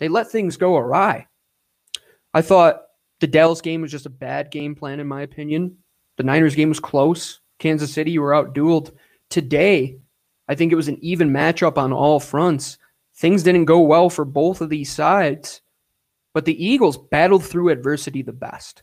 they 0.00 0.08
let 0.08 0.30
things 0.30 0.56
go 0.56 0.76
awry. 0.76 1.28
I 2.34 2.42
thought 2.42 2.82
the 3.20 3.26
Dallas 3.26 3.60
game 3.60 3.82
was 3.82 3.92
just 3.92 4.06
a 4.06 4.10
bad 4.10 4.50
game 4.50 4.74
plan, 4.74 4.98
in 4.98 5.06
my 5.06 5.22
opinion. 5.22 5.76
The 6.16 6.24
Niners 6.24 6.56
game 6.56 6.70
was 6.70 6.80
close. 6.80 7.40
Kansas 7.58 7.92
City 7.92 8.18
were 8.18 8.32
outdueled. 8.32 8.92
Today, 9.28 9.98
I 10.48 10.54
think 10.56 10.72
it 10.72 10.76
was 10.76 10.88
an 10.88 10.98
even 11.02 11.30
matchup 11.30 11.78
on 11.78 11.92
all 11.92 12.18
fronts. 12.18 12.78
Things 13.16 13.42
didn't 13.42 13.66
go 13.66 13.80
well 13.80 14.10
for 14.10 14.24
both 14.24 14.60
of 14.60 14.70
these 14.70 14.90
sides, 14.90 15.60
but 16.32 16.46
the 16.46 16.64
Eagles 16.64 16.96
battled 16.96 17.44
through 17.44 17.68
adversity 17.68 18.22
the 18.22 18.32
best. 18.32 18.82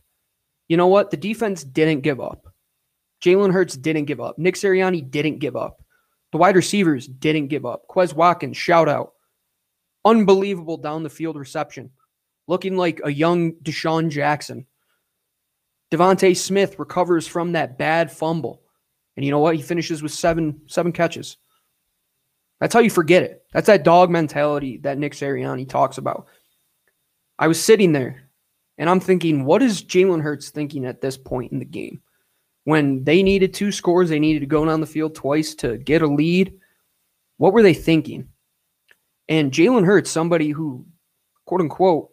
You 0.67 0.77
know 0.77 0.87
what? 0.87 1.09
The 1.09 1.17
defense 1.17 1.63
didn't 1.63 2.01
give 2.01 2.21
up. 2.21 2.47
Jalen 3.23 3.51
Hurts 3.51 3.75
didn't 3.75 4.05
give 4.05 4.21
up. 4.21 4.37
Nick 4.37 4.55
Sirianni 4.55 5.09
didn't 5.09 5.39
give 5.39 5.55
up. 5.55 5.83
The 6.31 6.37
wide 6.37 6.55
receivers 6.55 7.07
didn't 7.07 7.47
give 7.47 7.65
up. 7.65 7.87
Quez 7.89 8.13
Watkins, 8.13 8.57
shout 8.57 8.87
out. 8.87 9.13
Unbelievable 10.07 10.77
down 10.77 11.03
the 11.03 11.09
field 11.09 11.35
reception. 11.35 11.91
Looking 12.47 12.77
like 12.77 13.01
a 13.03 13.11
young 13.11 13.53
DeSean 13.55 14.09
Jackson. 14.09 14.65
DeVonta 15.91 16.35
Smith 16.35 16.79
recovers 16.79 17.27
from 17.27 17.53
that 17.53 17.77
bad 17.77 18.11
fumble. 18.11 18.61
And 19.15 19.25
you 19.25 19.31
know 19.31 19.39
what? 19.39 19.55
He 19.55 19.61
finishes 19.61 20.01
with 20.01 20.11
seven 20.11 20.61
seven 20.67 20.91
catches. 20.91 21.37
That's 22.59 22.73
how 22.73 22.79
you 22.79 22.89
forget 22.89 23.23
it. 23.23 23.43
That's 23.53 23.67
that 23.67 23.83
dog 23.83 24.09
mentality 24.09 24.77
that 24.77 24.97
Nick 24.97 25.13
Sirianni 25.13 25.67
talks 25.67 25.97
about. 25.97 26.27
I 27.39 27.47
was 27.47 27.61
sitting 27.61 27.93
there 27.93 28.29
and 28.77 28.89
I'm 28.89 28.99
thinking, 28.99 29.45
what 29.45 29.61
is 29.61 29.83
Jalen 29.83 30.21
Hurts 30.21 30.49
thinking 30.49 30.85
at 30.85 31.01
this 31.01 31.17
point 31.17 31.51
in 31.51 31.59
the 31.59 31.65
game? 31.65 32.01
when 32.67 33.01
they 33.05 33.23
needed 33.23 33.53
two 33.53 33.71
scores, 33.71 34.09
they 34.09 34.19
needed 34.19 34.41
to 34.41 34.45
go 34.45 34.65
down 34.65 34.81
the 34.81 34.85
field 34.85 35.15
twice 35.15 35.55
to 35.55 35.77
get 35.77 36.01
a 36.01 36.05
lead. 36.05 36.53
What 37.37 37.53
were 37.53 37.61
they 37.61 37.73
thinking? 37.73 38.27
And 39.29 39.51
Jalen 39.51 39.85
Hurts, 39.85 40.09
somebody 40.09 40.49
who, 40.49 40.85
quote 41.45 41.61
unquote, 41.61 42.09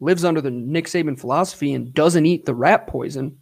lives 0.00 0.24
under 0.24 0.40
the 0.40 0.50
Nick 0.50 0.86
Saban 0.86 1.18
philosophy 1.18 1.72
and 1.72 1.94
doesn't 1.94 2.26
eat 2.26 2.44
the 2.44 2.54
rat 2.54 2.86
poison, 2.86 3.38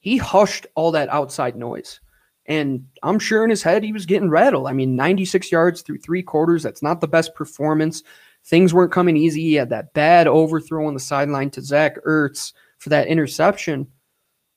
he 0.00 0.16
hushed 0.16 0.66
all 0.74 0.90
that 0.92 1.08
outside 1.10 1.56
noise. 1.56 2.00
And 2.46 2.86
I'm 3.04 3.20
sure 3.20 3.44
in 3.44 3.50
his 3.50 3.62
head 3.62 3.84
he 3.84 3.92
was 3.92 4.04
getting 4.04 4.28
rattled. 4.28 4.66
I 4.66 4.72
mean, 4.72 4.96
96 4.96 5.52
yards 5.52 5.82
through 5.82 5.98
three 5.98 6.22
quarters, 6.22 6.62
that's 6.62 6.82
not 6.82 7.00
the 7.00 7.08
best 7.08 7.34
performance. 7.34 8.02
Things 8.44 8.74
weren't 8.74 8.92
coming 8.92 9.16
easy. 9.16 9.42
He 9.42 9.54
had 9.54 9.70
that 9.70 9.94
bad 9.94 10.26
overthrow 10.26 10.86
on 10.86 10.94
the 10.94 11.00
sideline 11.00 11.50
to 11.50 11.62
Zach 11.62 11.96
Ertz 12.04 12.52
for 12.78 12.88
that 12.88 13.06
interception. 13.06 13.86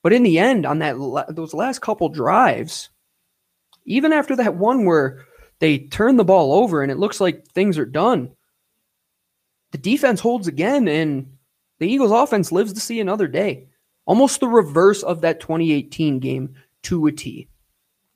But 0.01 0.13
in 0.13 0.23
the 0.23 0.39
end, 0.39 0.65
on 0.65 0.79
that 0.79 0.95
those 1.29 1.53
last 1.53 1.81
couple 1.81 2.09
drives, 2.09 2.89
even 3.85 4.13
after 4.13 4.35
that 4.35 4.55
one 4.55 4.85
where 4.85 5.25
they 5.59 5.79
turn 5.79 6.17
the 6.17 6.25
ball 6.25 6.53
over 6.53 6.81
and 6.81 6.91
it 6.91 6.97
looks 6.97 7.19
like 7.21 7.47
things 7.47 7.77
are 7.77 7.85
done, 7.85 8.31
the 9.71 9.77
defense 9.77 10.19
holds 10.19 10.47
again 10.47 10.87
and 10.87 11.35
the 11.79 11.87
Eagles 11.87 12.11
offense 12.11 12.51
lives 12.51 12.73
to 12.73 12.79
see 12.79 12.99
another 12.99 13.27
day. 13.27 13.67
Almost 14.05 14.39
the 14.39 14.47
reverse 14.47 15.03
of 15.03 15.21
that 15.21 15.39
2018 15.39 16.19
game 16.19 16.55
to 16.83 17.07
a 17.07 17.11
T. 17.11 17.49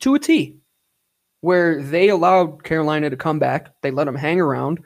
To 0.01 0.15
a 0.15 0.19
T. 0.19 0.57
Where 1.41 1.81
they 1.81 2.09
allowed 2.09 2.63
Carolina 2.63 3.09
to 3.09 3.17
come 3.17 3.39
back, 3.39 3.73
they 3.81 3.91
let 3.91 4.05
them 4.05 4.15
hang 4.15 4.39
around, 4.39 4.81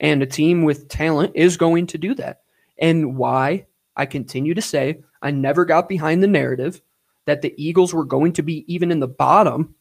and 0.00 0.22
a 0.22 0.26
team 0.26 0.64
with 0.64 0.88
talent 0.88 1.32
is 1.34 1.56
going 1.56 1.86
to 1.88 1.98
do 1.98 2.14
that. 2.14 2.40
And 2.78 3.16
why 3.16 3.66
I 3.96 4.06
continue 4.06 4.54
to 4.54 4.62
say 4.62 5.02
I 5.22 5.30
never 5.30 5.64
got 5.64 5.88
behind 5.88 6.22
the 6.22 6.26
narrative 6.26 6.80
that 7.26 7.42
the 7.42 7.54
Eagles 7.56 7.92
were 7.92 8.04
going 8.04 8.32
to 8.34 8.42
be 8.42 8.64
even 8.72 8.90
in 8.90 9.00
the 9.00 9.08
bottom 9.08 9.74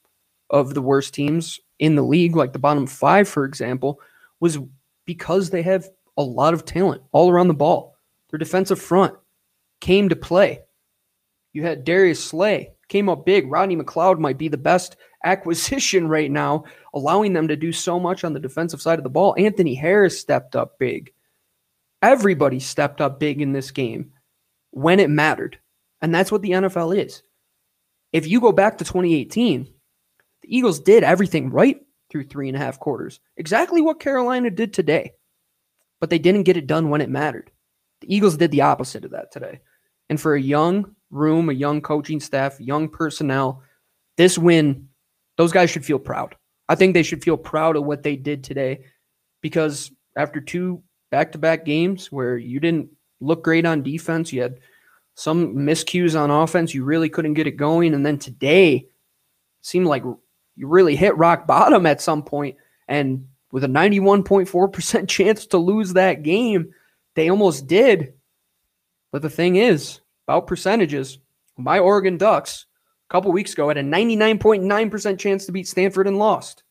of 0.50 0.74
the 0.74 0.82
worst 0.82 1.14
teams 1.14 1.60
in 1.80 1.96
the 1.96 2.04
league, 2.04 2.36
like 2.36 2.54
the 2.54 2.60
bottom 2.60 2.86
five, 2.86 3.28
for 3.28 3.46
example, 3.46 4.00
was 4.40 4.60
because 5.06 5.50
they 5.50 5.62
have 5.62 5.90
a 6.18 6.24
lot 6.24 6.54
of 6.54 6.66
talent 6.66 7.02
all 7.12 7.32
around 7.32 7.48
the 7.48 7.54
ball. 7.54 7.96
Their 8.30 8.38
defensive 8.38 8.80
front 8.80 9.16
came 9.80 10.10
to 10.10 10.16
play. 10.16 10.62
You 11.54 11.64
had 11.64 11.84
Darius 11.84 12.24
Slay 12.24 12.74
came 12.90 13.10
up 13.10 13.26
big. 13.26 13.50
Rodney 13.50 13.76
McLeod 13.76 14.20
might 14.20 14.38
be 14.38 14.50
the 14.50 14.58
best 14.58 14.98
acquisition 15.24 16.08
right 16.08 16.30
now, 16.30 16.66
allowing 16.94 17.34
them 17.34 17.48
to 17.48 17.56
do 17.56 17.72
so 17.72 18.00
much 18.00 18.24
on 18.24 18.34
the 18.34 18.40
defensive 18.40 18.82
side 18.82 19.00
of 19.00 19.04
the 19.04 19.10
ball. 19.10 19.36
Anthony 19.38 19.76
Harris 19.76 20.20
stepped 20.20 20.56
up 20.56 20.78
big. 20.78 21.12
Everybody 22.02 22.60
stepped 22.60 23.02
up 23.02 23.20
big 23.20 23.42
in 23.42 23.52
this 23.52 23.72
game 23.72 24.12
when 24.72 25.00
it 25.00 25.10
mattered. 25.10 25.60
And 26.02 26.14
that's 26.14 26.32
what 26.32 26.42
the 26.42 26.52
NFL 26.52 26.98
is. 26.98 27.24
If 28.14 28.28
you 28.28 28.40
go 28.40 28.52
back 28.52 28.78
to 28.78 28.86
2018, 28.86 29.68
Eagles 30.56 30.80
did 30.80 31.04
everything 31.04 31.50
right 31.50 31.80
through 32.10 32.24
three 32.26 32.48
and 32.48 32.56
a 32.58 32.60
half 32.60 32.80
quarters, 32.80 33.20
exactly 33.38 33.82
what 33.82 34.00
Carolina 34.00 34.50
did 34.50 34.74
today. 34.74 35.14
But 36.00 36.10
they 36.10 36.20
didn't 36.20 36.44
get 36.44 36.58
it 36.58 36.68
done 36.68 36.90
when 36.90 37.02
it 37.02 37.10
mattered. 37.10 37.52
The 38.02 38.14
Eagles 38.14 38.38
did 38.38 38.52
the 38.52 38.62
opposite 38.62 39.06
of 39.06 39.12
that 39.12 39.32
today. 39.32 39.60
And 40.10 40.20
for 40.20 40.34
a 40.34 40.42
young 40.42 40.96
room, 41.12 41.50
a 41.50 41.54
young 41.54 41.82
coaching 41.82 42.20
staff, 42.20 42.60
young 42.60 42.90
personnel, 42.90 43.62
this 44.18 44.38
win, 44.38 44.88
those 45.38 45.52
guys 45.52 45.70
should 45.70 45.86
feel 45.86 46.00
proud. 46.00 46.36
I 46.68 46.76
think 46.76 46.94
they 46.94 47.04
should 47.04 47.24
feel 47.24 47.38
proud 47.38 47.76
of 47.76 47.86
what 47.86 48.04
they 48.04 48.16
did 48.16 48.44
today 48.44 48.86
because 49.42 49.92
after 50.16 50.40
two 50.40 50.82
back 51.12 51.32
to 51.32 51.38
back 51.38 51.66
games 51.66 52.12
where 52.12 52.38
you 52.38 52.60
didn't 52.60 52.90
look 53.22 53.44
great 53.44 53.66
on 53.66 53.84
defense. 53.84 54.32
You 54.32 54.42
had 54.42 54.60
some 55.16 55.56
miscues 55.56 56.20
on 56.20 56.32
offense. 56.32 56.74
You 56.74 56.84
really 56.84 57.10
couldn't 57.10 57.34
get 57.34 57.48
it 57.48 57.58
going. 57.58 57.94
And 57.94 58.06
then 58.06 58.18
today 58.18 58.88
seemed 59.62 59.88
like 59.88 60.04
you 60.60 60.68
really 60.68 60.98
hit 60.98 61.18
rock 61.18 61.48
bottom 61.48 61.86
at 61.86 62.02
some. 62.02 62.26
And 62.90 63.28
with 63.54 63.64
a 63.64 63.68
91.4% 63.68 65.08
chance 65.08 65.46
to 65.48 65.58
lose 65.58 65.94
that 65.94 66.22
game, 66.22 66.74
they 67.16 67.30
almost 67.30 67.66
did. 67.66 68.14
But 69.14 69.22
the 69.22 69.30
thing 69.30 69.56
is, 69.56 70.02
about 70.28 70.48
percentages, 70.48 71.18
my 71.58 71.80
Oregon 71.80 72.18
Ducks 72.18 72.66
a 73.10 73.14
couple 73.14 73.32
weeks 73.32 73.54
ago 73.54 73.70
had 73.70 73.78
a 73.78 73.84
99.9% 73.84 75.18
chance 75.18 75.46
to 75.46 75.54
beat 75.54 75.68
Stanford 75.68 76.08
and 76.08 76.20
lost. 76.20 76.64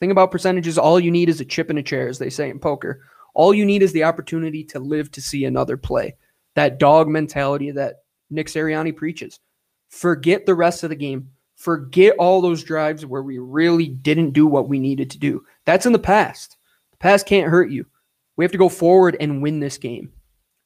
Thing 0.00 0.10
about 0.10 0.30
percentages, 0.30 0.76
all 0.76 1.00
you 1.00 1.10
need 1.10 1.30
is 1.30 1.40
a 1.40 1.46
chip 1.46 1.70
in 1.70 1.78
a 1.78 1.82
chair, 1.82 2.08
as 2.08 2.18
they 2.18 2.28
say 2.28 2.50
in 2.50 2.58
poker. 2.58 3.00
All 3.32 3.54
you 3.54 3.64
need 3.64 3.82
is 3.82 3.92
the 3.92 4.04
opportunity 4.04 4.64
to 4.64 4.78
live 4.78 5.10
to 5.12 5.22
see 5.22 5.46
another 5.46 5.78
play. 5.78 6.16
That 6.56 6.78
dog 6.78 7.08
mentality 7.08 7.70
that 7.70 8.02
Nick 8.28 8.48
Sirianni 8.48 8.94
preaches. 8.94 9.40
Forget 9.88 10.44
the 10.44 10.54
rest 10.54 10.82
of 10.84 10.90
the 10.90 10.96
game. 10.96 11.30
Forget 11.56 12.16
all 12.18 12.40
those 12.40 12.64
drives 12.64 13.06
where 13.06 13.22
we 13.22 13.38
really 13.38 13.88
didn't 13.88 14.32
do 14.32 14.46
what 14.46 14.68
we 14.68 14.78
needed 14.78 15.10
to 15.10 15.18
do. 15.18 15.44
That's 15.64 15.86
in 15.86 15.92
the 15.92 15.98
past. 15.98 16.56
The 16.90 16.96
past 16.98 17.26
can't 17.26 17.50
hurt 17.50 17.70
you. 17.70 17.86
We 18.36 18.44
have 18.44 18.52
to 18.52 18.58
go 18.58 18.68
forward 18.68 19.16
and 19.20 19.42
win 19.42 19.60
this 19.60 19.78
game. 19.78 20.12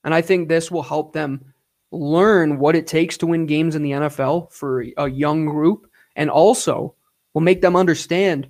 And 0.05 0.15
I 0.15 0.23
think 0.23 0.49
this 0.49 0.71
will 0.71 0.83
help 0.83 1.13
them 1.13 1.53
learn 1.91 2.59
what 2.59 2.77
it 2.77 2.87
takes 2.87 3.17
to 3.19 3.27
win 3.27 3.47
games 3.47 3.75
in 3.75 3.83
the 3.83 3.93
NFL 3.93 4.53
for 4.53 4.85
a 4.97 5.09
young 5.09 5.47
group 5.47 5.91
and 6.17 6.31
also 6.31 6.95
will 7.35 7.41
make 7.43 7.61
them 7.61 7.77
understand 7.77 8.49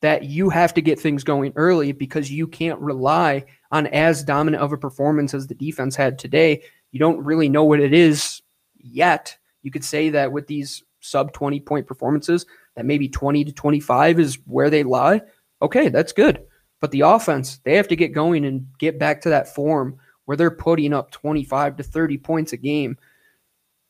that 0.00 0.24
you 0.24 0.50
have 0.50 0.74
to 0.74 0.82
get 0.82 1.00
things 1.00 1.24
going 1.24 1.52
early 1.56 1.92
because 1.92 2.30
you 2.30 2.46
can't 2.46 2.78
rely 2.80 3.44
on 3.70 3.86
as 3.88 4.22
dominant 4.22 4.62
of 4.62 4.72
a 4.72 4.78
performance 4.78 5.32
as 5.32 5.46
the 5.46 5.54
defense 5.54 5.96
had 5.96 6.18
today. 6.18 6.62
You 6.92 6.98
don't 6.98 7.24
really 7.24 7.48
know 7.48 7.64
what 7.64 7.80
it 7.80 7.94
is 7.94 8.42
yet. 8.76 9.36
You 9.62 9.70
could 9.70 9.84
say 9.84 10.10
that 10.10 10.30
with 10.30 10.46
these 10.46 10.82
sub 11.04 11.32
20 11.32 11.60
point 11.60 11.86
performances, 11.86 12.46
that 12.76 12.86
maybe 12.86 13.08
20 13.08 13.44
to 13.44 13.52
25 13.52 14.18
is 14.18 14.38
where 14.46 14.70
they 14.70 14.82
lie. 14.82 15.20
Okay, 15.62 15.88
that's 15.88 16.12
good. 16.12 16.44
But 16.80 16.90
the 16.90 17.02
offense, 17.02 17.58
they 17.64 17.76
have 17.76 17.88
to 17.88 17.96
get 17.96 18.12
going 18.12 18.44
and 18.44 18.66
get 18.78 18.98
back 18.98 19.20
to 19.22 19.30
that 19.30 19.54
form 19.54 19.98
where 20.24 20.36
they're 20.36 20.50
putting 20.50 20.92
up 20.92 21.10
25 21.10 21.76
to 21.76 21.82
30 21.82 22.18
points 22.18 22.52
a 22.52 22.56
game. 22.56 22.96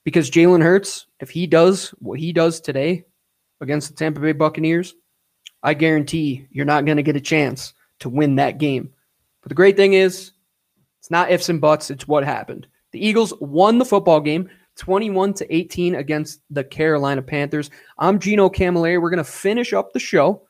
Because 0.05 0.31
Jalen 0.31 0.62
Hurts, 0.62 1.07
if 1.20 1.31
he 1.31 1.46
does 1.46 1.88
what 1.98 2.20
he 2.20 2.33
does 2.33 2.61
today 2.61 3.05
against 3.61 3.88
the 3.88 3.94
Tampa 3.94 4.20
Bay 4.20 4.33
Buccaneers, 4.33 4.94
I 5.62 5.74
guarantee 5.74 6.46
you're 6.50 6.66
not 6.66 6.85
going 6.85 6.98
to 6.98 7.03
get 7.03 7.16
a 7.16 7.20
chance 7.20 7.72
to 8.00 8.09
win 8.09 8.37
that 8.37 8.59
game. 8.59 8.90
But 9.42 9.48
the 9.48 9.55
great 9.55 9.77
thing 9.77 9.94
is, 9.94 10.33
it's 11.00 11.11
not 11.11 11.31
ifs 11.31 11.48
and 11.48 11.61
buts, 11.61 11.90
it's 11.90 12.07
what 12.07 12.24
happened. 12.24 12.66
The 12.92 13.05
Eagles 13.05 13.33
won 13.40 13.79
the 13.79 13.85
football 13.85 14.20
game 14.20 14.50
21 14.76 15.34
to 15.34 15.54
18 15.54 15.94
against 15.94 16.40
the 16.50 16.64
Carolina 16.64 17.22
Panthers. 17.22 17.70
I'm 17.98 18.18
Gino 18.18 18.48
Camilleri. 18.48 19.00
We're 19.00 19.10
going 19.10 19.18
to 19.18 19.24
finish 19.24 19.72
up 19.72 19.92
the 19.92 19.98
show, 19.98 20.42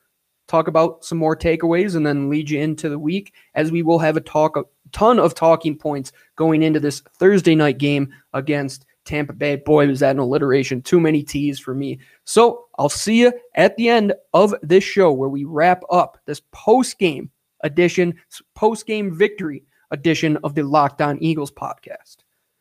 talk 0.48 0.68
about 0.68 1.04
some 1.04 1.18
more 1.18 1.37
takeaways, 1.37 1.96
and 1.96 2.06
then 2.06 2.28
lead 2.28 2.50
you 2.50 2.60
into 2.60 2.88
the 2.88 2.98
week 2.98 3.34
as 3.54 3.70
we 3.70 3.82
will 3.82 3.98
have 3.98 4.16
a 4.16 4.20
talk 4.20 4.56
a 4.56 4.64
ton 4.92 5.18
of 5.18 5.34
talking 5.34 5.76
points 5.76 6.12
going 6.37 6.62
into 6.62 6.80
this 6.80 7.02
Thursday 7.18 7.54
night 7.54 7.78
game 7.78 8.12
against 8.32 8.87
Tampa 9.04 9.32
Bay. 9.32 9.56
Boy, 9.56 9.87
was 9.87 10.00
that 10.00 10.12
an 10.12 10.18
alliteration. 10.18 10.82
Too 10.82 11.00
many 11.00 11.22
T's 11.22 11.58
for 11.58 11.74
me. 11.74 11.98
So 12.24 12.66
I'll 12.78 12.88
see 12.88 13.20
you 13.20 13.32
at 13.54 13.76
the 13.76 13.88
end 13.88 14.14
of 14.32 14.54
this 14.62 14.84
show 14.84 15.12
where 15.12 15.28
we 15.28 15.44
wrap 15.44 15.82
up 15.90 16.18
this 16.26 16.40
post 16.52 16.98
game 16.98 17.30
edition, 17.62 18.14
post 18.54 18.87
game 18.87 19.14
victory 19.14 19.64
edition 19.90 20.38
of 20.38 20.54
the 20.54 20.62
Locked 20.62 21.02
On 21.02 21.22
Eagles 21.22 21.50
podcast. 21.50 22.16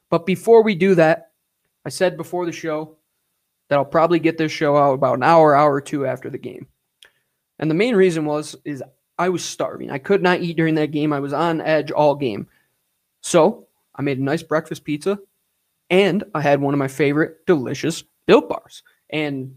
But 0.09 0.25
before 0.25 0.63
we 0.63 0.75
do 0.75 0.95
that, 0.95 1.31
I 1.85 1.89
said 1.89 2.17
before 2.17 2.45
the 2.45 2.51
show 2.51 2.97
that 3.69 3.77
I'll 3.77 3.85
probably 3.85 4.19
get 4.19 4.37
this 4.37 4.51
show 4.51 4.77
out 4.77 4.93
about 4.93 5.15
an 5.17 5.23
hour, 5.23 5.55
hour 5.55 5.73
or 5.73 5.81
two 5.81 6.05
after 6.05 6.29
the 6.29 6.37
game. 6.37 6.67
And 7.59 7.69
the 7.69 7.75
main 7.75 7.95
reason 7.95 8.25
was 8.25 8.55
is 8.65 8.83
I 9.17 9.29
was 9.29 9.43
starving. 9.43 9.91
I 9.91 9.99
could 9.99 10.21
not 10.21 10.41
eat 10.41 10.57
during 10.57 10.75
that 10.75 10.91
game. 10.91 11.13
I 11.13 11.19
was 11.19 11.33
on 11.33 11.61
edge 11.61 11.91
all 11.91 12.15
game. 12.15 12.47
So 13.21 13.67
I 13.95 14.01
made 14.01 14.19
a 14.19 14.23
nice 14.23 14.43
breakfast 14.43 14.83
pizza 14.83 15.19
and 15.89 16.23
I 16.33 16.41
had 16.41 16.61
one 16.61 16.73
of 16.73 16.79
my 16.79 16.87
favorite 16.87 17.45
delicious 17.45 18.03
built 18.25 18.49
bars. 18.49 18.83
And 19.09 19.55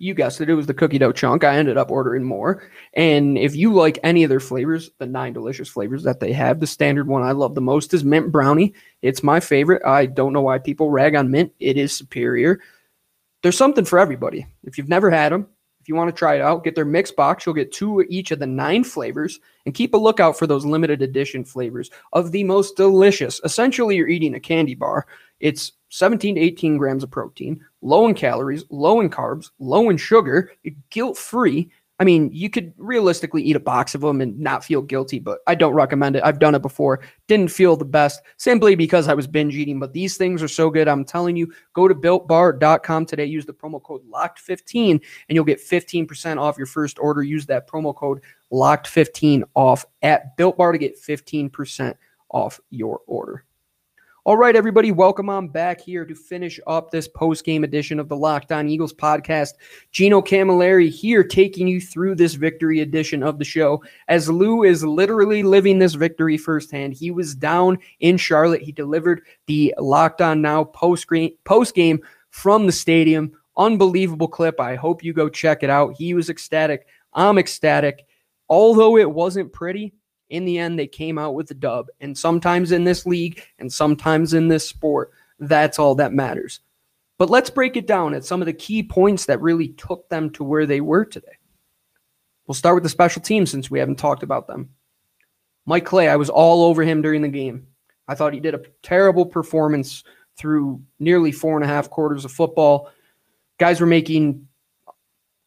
you 0.00 0.14
guessed 0.14 0.40
it, 0.40 0.48
it 0.48 0.54
was 0.54 0.66
the 0.66 0.74
cookie 0.74 0.98
dough 0.98 1.12
chunk. 1.12 1.44
I 1.44 1.56
ended 1.56 1.76
up 1.76 1.90
ordering 1.90 2.24
more. 2.24 2.62
And 2.94 3.36
if 3.36 3.54
you 3.54 3.72
like 3.72 3.98
any 4.02 4.24
of 4.24 4.30
their 4.30 4.40
flavors, 4.40 4.90
the 4.98 5.06
nine 5.06 5.32
delicious 5.32 5.68
flavors 5.68 6.02
that 6.04 6.20
they 6.20 6.32
have, 6.32 6.60
the 6.60 6.66
standard 6.66 7.08
one 7.08 7.22
I 7.22 7.32
love 7.32 7.54
the 7.54 7.60
most 7.60 7.92
is 7.94 8.04
mint 8.04 8.32
brownie. 8.32 8.74
It's 9.02 9.22
my 9.22 9.40
favorite. 9.40 9.82
I 9.84 10.06
don't 10.06 10.32
know 10.32 10.42
why 10.42 10.58
people 10.58 10.90
rag 10.90 11.14
on 11.14 11.30
mint, 11.30 11.52
it 11.60 11.76
is 11.76 11.92
superior. 11.92 12.60
There's 13.42 13.56
something 13.56 13.84
for 13.84 13.98
everybody. 13.98 14.46
If 14.64 14.78
you've 14.78 14.88
never 14.88 15.10
had 15.10 15.32
them, 15.32 15.46
if 15.80 15.88
you 15.88 15.94
want 15.94 16.14
to 16.14 16.18
try 16.18 16.34
it 16.34 16.42
out, 16.42 16.64
get 16.64 16.74
their 16.74 16.84
mix 16.84 17.10
box. 17.10 17.46
You'll 17.46 17.54
get 17.54 17.72
two 17.72 18.04
each 18.10 18.30
of 18.30 18.40
the 18.40 18.46
nine 18.46 18.84
flavors 18.84 19.40
and 19.64 19.74
keep 19.74 19.94
a 19.94 19.98
lookout 19.98 20.38
for 20.38 20.46
those 20.46 20.66
limited 20.66 21.02
edition 21.02 21.44
flavors 21.44 21.90
of 22.12 22.32
the 22.32 22.44
most 22.44 22.76
delicious. 22.76 23.40
Essentially, 23.44 23.96
you're 23.96 24.08
eating 24.08 24.34
a 24.34 24.40
candy 24.40 24.74
bar. 24.74 25.06
It's 25.40 25.72
17 25.90 26.34
to 26.34 26.40
18 26.40 26.76
grams 26.76 27.02
of 27.02 27.10
protein, 27.10 27.64
low 27.82 28.06
in 28.06 28.14
calories, 28.14 28.64
low 28.70 29.00
in 29.00 29.10
carbs, 29.10 29.50
low 29.58 29.90
in 29.90 29.96
sugar, 29.96 30.52
guilt 30.90 31.16
free, 31.16 31.70
I 32.00 32.04
mean, 32.04 32.30
you 32.32 32.48
could 32.48 32.72
realistically 32.76 33.42
eat 33.42 33.56
a 33.56 33.60
box 33.60 33.94
of 33.96 34.02
them 34.02 34.20
and 34.20 34.38
not 34.38 34.64
feel 34.64 34.82
guilty, 34.82 35.18
but 35.18 35.40
I 35.48 35.56
don't 35.56 35.74
recommend 35.74 36.14
it. 36.14 36.22
I've 36.24 36.38
done 36.38 36.54
it 36.54 36.62
before. 36.62 37.00
Didn't 37.26 37.50
feel 37.50 37.76
the 37.76 37.84
best 37.84 38.22
simply 38.36 38.76
because 38.76 39.08
I 39.08 39.14
was 39.14 39.26
binge 39.26 39.56
eating, 39.56 39.80
but 39.80 39.92
these 39.92 40.16
things 40.16 40.40
are 40.40 40.48
so 40.48 40.70
good. 40.70 40.86
I'm 40.86 41.04
telling 41.04 41.34
you, 41.34 41.52
go 41.72 41.88
to 41.88 41.94
builtbar.com 41.96 43.06
today. 43.06 43.24
Use 43.24 43.46
the 43.46 43.52
promo 43.52 43.82
code 43.82 44.02
LOCKED15 44.08 44.90
and 44.90 45.00
you'll 45.30 45.44
get 45.44 45.60
15% 45.60 46.38
off 46.38 46.56
your 46.56 46.68
first 46.68 47.00
order. 47.00 47.22
Use 47.24 47.46
that 47.46 47.68
promo 47.68 47.94
code 47.94 48.22
LOCKED15 48.52 49.42
off 49.54 49.84
at 50.02 50.36
builtbar 50.36 50.72
to 50.72 50.78
get 50.78 51.02
15% 51.02 51.94
off 52.30 52.60
your 52.70 53.00
order. 53.08 53.44
All 54.28 54.36
right, 54.36 54.54
everybody, 54.54 54.92
welcome 54.92 55.30
on 55.30 55.48
back 55.48 55.80
here 55.80 56.04
to 56.04 56.14
finish 56.14 56.60
up 56.66 56.90
this 56.90 57.08
post 57.08 57.46
game 57.46 57.64
edition 57.64 57.98
of 57.98 58.10
the 58.10 58.16
Locked 58.16 58.52
On 58.52 58.68
Eagles 58.68 58.92
podcast. 58.92 59.54
Gino 59.90 60.20
Camilleri 60.20 60.90
here 60.90 61.24
taking 61.24 61.66
you 61.66 61.80
through 61.80 62.14
this 62.14 62.34
victory 62.34 62.80
edition 62.80 63.22
of 63.22 63.38
the 63.38 63.44
show 63.46 63.82
as 64.08 64.28
Lou 64.28 64.64
is 64.64 64.84
literally 64.84 65.42
living 65.42 65.78
this 65.78 65.94
victory 65.94 66.36
firsthand. 66.36 66.92
He 66.92 67.10
was 67.10 67.34
down 67.34 67.78
in 68.00 68.18
Charlotte. 68.18 68.60
He 68.60 68.70
delivered 68.70 69.22
the 69.46 69.74
Locked 69.78 70.20
On 70.20 70.42
Now 70.42 70.62
post 70.62 71.06
game 71.08 72.00
from 72.28 72.66
the 72.66 72.72
stadium. 72.72 73.32
Unbelievable 73.56 74.28
clip. 74.28 74.60
I 74.60 74.74
hope 74.74 75.02
you 75.02 75.14
go 75.14 75.30
check 75.30 75.62
it 75.62 75.70
out. 75.70 75.94
He 75.96 76.12
was 76.12 76.28
ecstatic. 76.28 76.86
I'm 77.14 77.38
ecstatic. 77.38 78.04
Although 78.50 78.98
it 78.98 79.10
wasn't 79.10 79.54
pretty, 79.54 79.94
in 80.30 80.44
the 80.44 80.58
end, 80.58 80.78
they 80.78 80.86
came 80.86 81.18
out 81.18 81.34
with 81.34 81.48
the 81.48 81.54
dub. 81.54 81.88
And 82.00 82.16
sometimes 82.16 82.72
in 82.72 82.84
this 82.84 83.06
league 83.06 83.42
and 83.58 83.72
sometimes 83.72 84.34
in 84.34 84.48
this 84.48 84.68
sport, 84.68 85.10
that's 85.38 85.78
all 85.78 85.94
that 85.96 86.12
matters. 86.12 86.60
But 87.18 87.30
let's 87.30 87.50
break 87.50 87.76
it 87.76 87.86
down 87.86 88.14
at 88.14 88.24
some 88.24 88.40
of 88.40 88.46
the 88.46 88.52
key 88.52 88.82
points 88.82 89.26
that 89.26 89.40
really 89.40 89.68
took 89.68 90.08
them 90.08 90.30
to 90.30 90.44
where 90.44 90.66
they 90.66 90.80
were 90.80 91.04
today. 91.04 91.38
We'll 92.46 92.54
start 92.54 92.76
with 92.76 92.84
the 92.84 92.88
special 92.88 93.20
teams 93.20 93.50
since 93.50 93.70
we 93.70 93.78
haven't 93.78 93.98
talked 93.98 94.22
about 94.22 94.46
them. 94.46 94.70
Mike 95.66 95.84
Clay, 95.84 96.08
I 96.08 96.16
was 96.16 96.30
all 96.30 96.64
over 96.64 96.82
him 96.82 97.02
during 97.02 97.20
the 97.20 97.28
game. 97.28 97.66
I 98.06 98.14
thought 98.14 98.32
he 98.32 98.40
did 98.40 98.54
a 98.54 98.62
terrible 98.82 99.26
performance 99.26 100.02
through 100.36 100.80
nearly 100.98 101.32
four 101.32 101.56
and 101.56 101.64
a 101.64 101.68
half 101.68 101.90
quarters 101.90 102.24
of 102.24 102.32
football. 102.32 102.90
Guys 103.58 103.80
were 103.80 103.86
making 103.86 104.46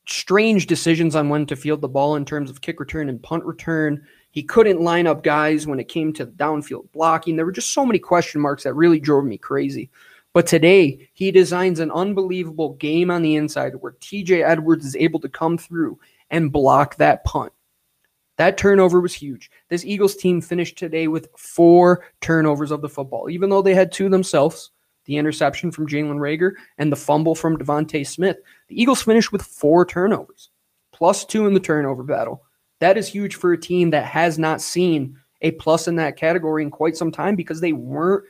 strange 0.08 0.68
decisions 0.68 1.16
on 1.16 1.30
when 1.30 1.46
to 1.48 1.56
field 1.56 1.82
the 1.82 1.88
ball 1.88 2.16
in 2.16 2.26
terms 2.26 2.50
of 2.50 2.62
kick 2.62 2.80
return 2.80 3.10
and 3.10 3.24
punt 3.24 3.44
return. 3.46 4.06
He 4.32 4.44
couldn't 4.44 4.82
line 4.82 5.08
up 5.08 5.24
guys 5.24 5.68
when 5.68 5.80
it 5.80 5.90
came 5.90 6.14
to 6.14 6.26
downfield 6.26 6.92
blocking. 6.94 7.36
There 7.36 7.46
were 7.46 7.52
just 7.52 7.74
so 7.74 7.86
many 7.86 8.00
question 8.00 8.42
marks 8.42 8.64
that 8.64 8.74
really 8.74 9.00
drove 9.00 9.26
me 9.26 9.38
crazy. 9.38 9.90
But 10.34 10.48
today, 10.48 11.10
he 11.14 11.32
designs 11.32 11.80
an 11.80 11.92
unbelievable 11.92 12.74
game 12.76 13.12
on 13.12 13.22
the 13.22 13.36
inside 13.36 13.74
where 13.76 13.92
TJ 13.94 14.48
Edwards 14.48 14.86
is 14.86 14.96
able 14.96 15.20
to 15.20 15.30
come 15.30 15.58
through 15.58 16.00
and 16.30 16.52
block 16.52 16.96
that 16.96 17.26
punt. 17.26 17.52
That 18.38 18.58
turnover 18.58 19.02
was 19.02 19.14
huge. 19.14 19.52
This 19.70 19.84
Eagles 19.84 20.16
team 20.16 20.40
finished 20.40 20.78
today 20.78 21.08
with 21.08 21.28
four 21.38 22.06
turnovers 22.22 22.72
of 22.72 22.82
the 22.82 22.90
football, 22.90 23.30
even 23.30 23.50
though 23.50 23.62
they 23.62 23.76
had 23.76 23.92
two 23.92 24.10
themselves 24.10 24.72
the 25.06 25.18
interception 25.18 25.72
from 25.72 25.88
Jalen 25.88 26.18
Reagor 26.18 26.52
and 26.78 26.92
the 26.92 26.96
fumble 26.96 27.36
from 27.36 27.58
DeVonta 27.58 28.06
Smith. 28.06 28.38
The 28.68 28.80
Eagles 28.80 29.02
finished 29.02 29.32
with 29.32 29.42
four 29.42 29.86
turnovers, 29.86 30.52
plus 30.94 31.26
two 31.26 31.48
in 31.48 31.54
the 31.54 31.60
turnover 31.60 32.04
battle. 32.04 32.44
That 32.82 32.98
is 32.98 33.08
huge 33.08 33.36
for 33.36 33.54
a 33.54 33.58
team 33.60 33.92
that 33.92 34.06
has 34.06 34.38
not 34.38 34.60
seen 34.60 35.16
a 35.42 35.52
plus 35.52 35.88
in 35.88 35.96
that 35.96 36.18
category 36.18 36.64
in 36.64 36.72
quite 36.72 36.98
some 36.98 37.12
time 37.12 37.36
because 37.36 37.62
they 37.62 37.74
weren't 37.74 38.26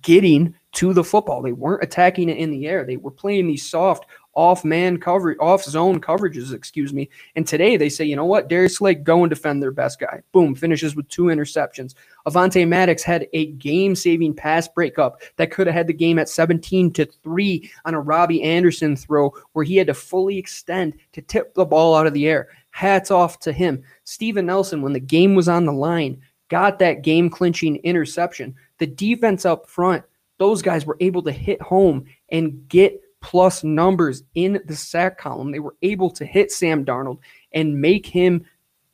getting 0.00 0.54
to 0.72 0.94
the 0.94 1.04
football. 1.04 1.42
They 1.42 1.52
weren't 1.52 1.82
attacking 1.82 2.28
it 2.28 2.38
in 2.38 2.50
the 2.50 2.66
air. 2.66 2.84
They 2.84 2.96
were 2.96 3.10
playing 3.10 3.46
these 3.46 3.68
soft 3.68 4.06
off 4.34 4.64
man 4.64 4.98
coverage, 4.98 5.36
off 5.40 5.62
zone 5.62 6.00
coverages, 6.00 6.54
excuse 6.54 6.94
me. 6.94 7.10
And 7.36 7.46
today 7.46 7.76
they 7.76 7.90
say, 7.90 8.06
you 8.06 8.16
know 8.16 8.24
what, 8.24 8.48
Darius 8.48 8.76
Slay, 8.76 8.94
go 8.94 9.22
and 9.22 9.28
defend 9.28 9.62
their 9.62 9.72
best 9.72 10.00
guy. 10.00 10.22
Boom, 10.32 10.54
finishes 10.54 10.96
with 10.96 11.06
two 11.08 11.24
interceptions. 11.24 11.94
Avonte 12.26 12.66
Maddox 12.66 13.02
had 13.02 13.26
a 13.34 13.46
game 13.52 13.94
saving 13.94 14.34
pass 14.34 14.68
breakup 14.68 15.20
that 15.36 15.50
could 15.50 15.66
have 15.66 15.74
had 15.74 15.86
the 15.86 15.92
game 15.92 16.18
at 16.18 16.30
17 16.30 16.92
to 16.94 17.04
3 17.04 17.70
on 17.84 17.92
a 17.92 18.00
Robbie 18.00 18.42
Anderson 18.42 18.96
throw 18.96 19.34
where 19.52 19.66
he 19.66 19.76
had 19.76 19.88
to 19.88 19.94
fully 19.94 20.38
extend 20.38 20.94
to 21.12 21.20
tip 21.20 21.52
the 21.52 21.66
ball 21.66 21.94
out 21.94 22.06
of 22.06 22.14
the 22.14 22.26
air. 22.26 22.48
Hats 22.72 23.10
off 23.10 23.38
to 23.40 23.52
him. 23.52 23.82
Steven 24.04 24.46
Nelson, 24.46 24.82
when 24.82 24.92
the 24.92 25.00
game 25.00 25.34
was 25.34 25.48
on 25.48 25.64
the 25.64 25.72
line, 25.72 26.20
got 26.48 26.78
that 26.80 27.02
game 27.02 27.30
clinching 27.30 27.76
interception. 27.76 28.54
The 28.78 28.86
defense 28.86 29.44
up 29.44 29.68
front, 29.68 30.02
those 30.38 30.62
guys 30.62 30.84
were 30.84 30.96
able 31.00 31.22
to 31.22 31.32
hit 31.32 31.62
home 31.62 32.04
and 32.30 32.66
get 32.68 33.00
plus 33.20 33.62
numbers 33.62 34.24
in 34.34 34.60
the 34.66 34.74
sack 34.74 35.16
column. 35.18 35.52
They 35.52 35.60
were 35.60 35.76
able 35.82 36.10
to 36.10 36.24
hit 36.24 36.50
Sam 36.50 36.84
Darnold 36.84 37.18
and 37.52 37.80
make 37.80 38.06
him 38.06 38.44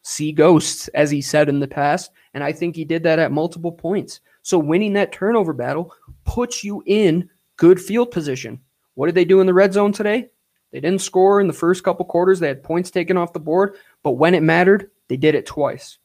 see 0.03 0.33
ghosts, 0.33 0.89
as 0.89 1.11
he 1.11 1.21
said 1.21 1.49
in 1.49 1.61
the 1.61 1.69
past. 1.69 2.11
And 2.35 2.45
I 2.45 2.53
think 2.53 2.77
he 2.77 2.85
did 2.85 3.03
that 3.05 3.19
at 3.19 3.33
multiple 3.33 3.73
points. 3.73 4.21
So 4.43 4.59
winning 4.59 4.93
that 4.95 5.13
turnover 5.13 5.53
battle 5.53 5.95
puts 6.25 6.63
you 6.63 6.83
in 6.87 7.29
good 7.57 7.81
field 7.81 8.11
position. 8.11 8.61
What 8.95 9.07
did 9.07 9.15
they 9.15 9.25
do 9.25 9.41
in 9.41 9.47
the 9.47 9.55
red 9.55 9.73
zone 9.73 9.93
today? 9.93 10.29
They 10.71 10.81
didn't 10.81 11.01
score 11.01 11.41
in 11.41 11.47
the 11.47 11.53
first 11.53 11.83
couple 11.83 12.05
quarters. 12.05 12.41
They 12.41 12.49
had 12.49 12.63
points 12.63 12.91
taken 12.91 13.17
off 13.17 13.33
the 13.33 13.41
board, 13.41 13.77
but 14.03 14.13
when 14.13 14.35
it 14.35 14.43
mattered, 14.43 14.91
they 15.09 15.17
did 15.17 15.35
it 15.35 15.47
twice. 15.47 15.99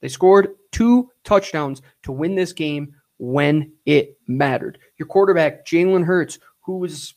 They 0.00 0.08
scored 0.08 0.54
two 0.72 1.10
touchdowns 1.24 1.82
to 2.04 2.12
win 2.12 2.34
this 2.34 2.52
game 2.52 2.94
when 3.18 3.72
it 3.84 4.18
mattered. 4.26 4.78
Your 4.96 5.06
quarterback, 5.06 5.66
Jalen 5.66 6.04
Hurts, 6.04 6.38
who 6.60 6.78
was 6.78 7.14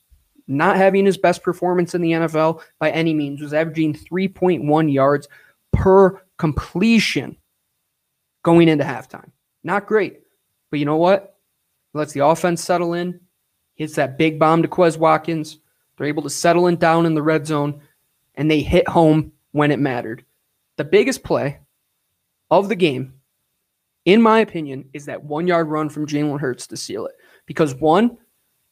not 0.47 0.75
having 0.77 1.05
his 1.05 1.17
best 1.17 1.43
performance 1.43 1.95
in 1.95 2.01
the 2.01 2.11
NFL 2.11 2.61
by 2.79 2.91
any 2.91 3.13
means, 3.13 3.41
was 3.41 3.53
averaging 3.53 3.93
3.1 3.93 4.91
yards 4.91 5.27
per 5.71 6.21
completion 6.37 7.37
going 8.43 8.67
into 8.67 8.83
halftime. 8.83 9.31
Not 9.63 9.85
great, 9.85 10.21
but 10.69 10.79
you 10.79 10.85
know 10.85 10.97
what? 10.97 11.37
Lets 11.93 12.13
the 12.13 12.25
offense 12.25 12.63
settle 12.63 12.93
in, 12.93 13.19
hits 13.75 13.95
that 13.95 14.17
big 14.17 14.39
bomb 14.39 14.61
to 14.63 14.67
Quez 14.67 14.97
Watkins, 14.97 15.59
they're 15.97 16.07
able 16.07 16.23
to 16.23 16.29
settle 16.29 16.67
it 16.67 16.79
down 16.79 17.05
in 17.05 17.13
the 17.13 17.21
red 17.21 17.45
zone 17.45 17.81
and 18.35 18.49
they 18.49 18.61
hit 18.61 18.87
home 18.87 19.31
when 19.51 19.71
it 19.71 19.79
mattered. 19.79 20.25
The 20.77 20.83
biggest 20.83 21.23
play 21.23 21.59
of 22.49 22.69
the 22.69 22.75
game, 22.75 23.13
in 24.05 24.21
my 24.21 24.39
opinion, 24.39 24.89
is 24.93 25.05
that 25.05 25.23
one 25.23 25.47
yard 25.47 25.67
run 25.67 25.89
from 25.89 26.07
Jalen 26.07 26.39
Hurts 26.39 26.67
to 26.67 26.77
seal 26.77 27.05
it. 27.05 27.15
Because 27.45 27.75
one, 27.75 28.17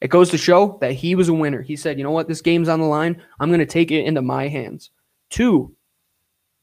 it 0.00 0.08
goes 0.08 0.30
to 0.30 0.38
show 0.38 0.78
that 0.80 0.92
he 0.92 1.14
was 1.14 1.28
a 1.28 1.34
winner. 1.34 1.62
He 1.62 1.76
said, 1.76 1.98
you 1.98 2.04
know 2.04 2.10
what, 2.10 2.28
this 2.28 2.40
game's 2.40 2.68
on 2.68 2.80
the 2.80 2.86
line. 2.86 3.22
I'm 3.38 3.50
going 3.50 3.60
to 3.60 3.66
take 3.66 3.90
it 3.90 4.04
into 4.04 4.22
my 4.22 4.48
hands. 4.48 4.90
Two, 5.28 5.74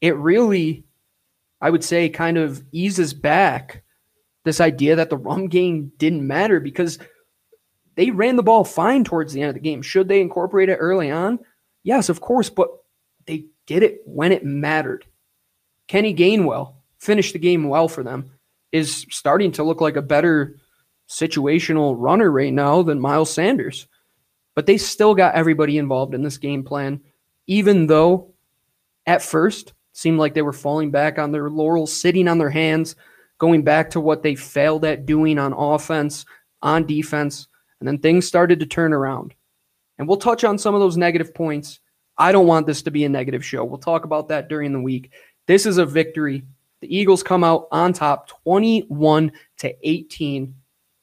it 0.00 0.16
really, 0.16 0.84
I 1.60 1.70
would 1.70 1.84
say, 1.84 2.08
kind 2.08 2.36
of 2.36 2.62
eases 2.72 3.14
back 3.14 3.82
this 4.44 4.60
idea 4.60 4.96
that 4.96 5.10
the 5.10 5.16
run 5.16 5.46
game 5.46 5.92
didn't 5.98 6.26
matter 6.26 6.58
because 6.60 6.98
they 7.98 8.12
ran 8.12 8.36
the 8.36 8.44
ball 8.44 8.62
fine 8.62 9.02
towards 9.02 9.32
the 9.32 9.42
end 9.42 9.48
of 9.48 9.54
the 9.54 9.60
game. 9.60 9.82
Should 9.82 10.06
they 10.06 10.20
incorporate 10.20 10.68
it 10.68 10.76
early 10.76 11.10
on? 11.10 11.40
Yes, 11.82 12.08
of 12.08 12.20
course, 12.20 12.48
but 12.48 12.68
they 13.26 13.46
did 13.66 13.82
it 13.82 14.02
when 14.06 14.30
it 14.30 14.44
mattered. 14.44 15.04
Kenny 15.88 16.14
Gainwell 16.14 16.74
finished 17.00 17.32
the 17.32 17.40
game 17.40 17.68
well 17.68 17.88
for 17.88 18.04
them, 18.04 18.30
is 18.70 19.04
starting 19.10 19.50
to 19.50 19.64
look 19.64 19.80
like 19.80 19.96
a 19.96 20.02
better 20.02 20.54
situational 21.08 21.96
runner 21.98 22.30
right 22.30 22.52
now 22.52 22.82
than 22.82 23.00
Miles 23.00 23.32
Sanders. 23.32 23.88
But 24.54 24.66
they 24.66 24.78
still 24.78 25.16
got 25.16 25.34
everybody 25.34 25.76
involved 25.76 26.14
in 26.14 26.22
this 26.22 26.38
game 26.38 26.62
plan, 26.62 27.00
even 27.48 27.88
though 27.88 28.32
at 29.06 29.22
first 29.22 29.72
seemed 29.92 30.20
like 30.20 30.34
they 30.34 30.42
were 30.42 30.52
falling 30.52 30.92
back 30.92 31.18
on 31.18 31.32
their 31.32 31.50
laurels, 31.50 31.92
sitting 31.92 32.28
on 32.28 32.38
their 32.38 32.50
hands, 32.50 32.94
going 33.38 33.62
back 33.62 33.90
to 33.90 34.00
what 34.00 34.22
they 34.22 34.36
failed 34.36 34.84
at 34.84 35.04
doing 35.04 35.36
on 35.36 35.52
offense, 35.52 36.24
on 36.62 36.86
defense. 36.86 37.47
And 37.80 37.88
then 37.88 37.98
things 37.98 38.26
started 38.26 38.60
to 38.60 38.66
turn 38.66 38.92
around. 38.92 39.34
And 39.98 40.08
we'll 40.08 40.16
touch 40.16 40.44
on 40.44 40.58
some 40.58 40.74
of 40.74 40.80
those 40.80 40.96
negative 40.96 41.34
points. 41.34 41.80
I 42.16 42.32
don't 42.32 42.46
want 42.46 42.66
this 42.66 42.82
to 42.82 42.90
be 42.90 43.04
a 43.04 43.08
negative 43.08 43.44
show. 43.44 43.64
We'll 43.64 43.78
talk 43.78 44.04
about 44.04 44.28
that 44.28 44.48
during 44.48 44.72
the 44.72 44.80
week. 44.80 45.12
This 45.46 45.66
is 45.66 45.78
a 45.78 45.86
victory. 45.86 46.44
The 46.80 46.96
Eagles 46.96 47.22
come 47.22 47.44
out 47.44 47.68
on 47.72 47.92
top 47.92 48.28
21 48.28 49.32
to 49.58 49.88
18 49.88 50.54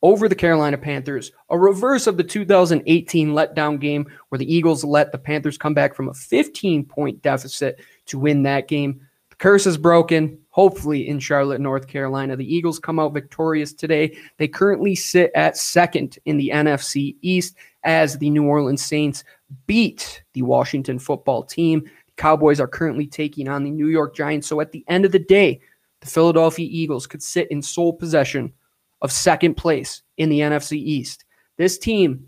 over 0.02 0.30
the 0.30 0.36
Carolina 0.36 0.78
Panthers, 0.78 1.32
a 1.50 1.58
reverse 1.58 2.06
of 2.06 2.16
the 2.16 2.24
2018 2.24 3.30
letdown 3.30 3.80
game 3.80 4.06
where 4.30 4.38
the 4.38 4.54
Eagles 4.54 4.84
let 4.84 5.12
the 5.12 5.18
Panthers 5.18 5.58
come 5.58 5.74
back 5.74 5.96
from 5.96 6.10
a 6.10 6.14
15 6.14 6.86
point 6.86 7.22
deficit 7.22 7.80
to 8.06 8.20
win 8.20 8.44
that 8.44 8.68
game. 8.68 9.05
The 9.36 9.43
curse 9.43 9.67
is 9.67 9.78
broken 9.78 10.39
hopefully 10.52 11.10
in 11.10 11.19
Charlotte, 11.19 11.60
North 11.60 11.89
Carolina. 11.89 12.38
The 12.38 12.56
Eagles 12.56 12.80
come 12.80 13.02
out 13.02 13.13
victorious 13.13 13.74
today. 13.74 14.17
They 14.38 14.48
currently 14.48 14.95
sit 14.95 15.30
at 15.36 15.58
second 15.58 16.17
in 16.24 16.38
the 16.38 16.52
NFC 16.54 17.17
East 17.21 17.58
as 17.84 18.17
the 18.17 18.30
New 18.30 18.45
Orleans 18.45 18.86
Saints 18.86 19.26
beat 19.67 20.24
the 20.32 20.43
Washington 20.43 21.00
football 21.00 21.43
team. 21.43 21.82
The 21.82 22.13
Cowboys 22.15 22.62
are 22.62 22.67
currently 22.67 23.08
taking 23.08 23.50
on 23.50 23.65
the 23.65 23.71
New 23.71 23.88
York 23.88 24.15
Giants. 24.15 24.48
So 24.48 24.62
at 24.62 24.71
the 24.71 24.86
end 24.88 25.04
of 25.04 25.12
the 25.12 25.19
day, 25.19 25.60
the 26.00 26.08
Philadelphia 26.08 26.69
Eagles 26.71 27.06
could 27.06 27.21
sit 27.21 27.52
in 27.52 27.62
sole 27.62 27.91
possession 27.91 28.54
of 29.02 29.12
second 29.12 29.56
place 29.56 30.02
in 30.15 30.30
the 30.30 30.39
NFC 30.39 30.78
East. 30.78 31.26
This 31.58 31.78
team, 31.78 32.28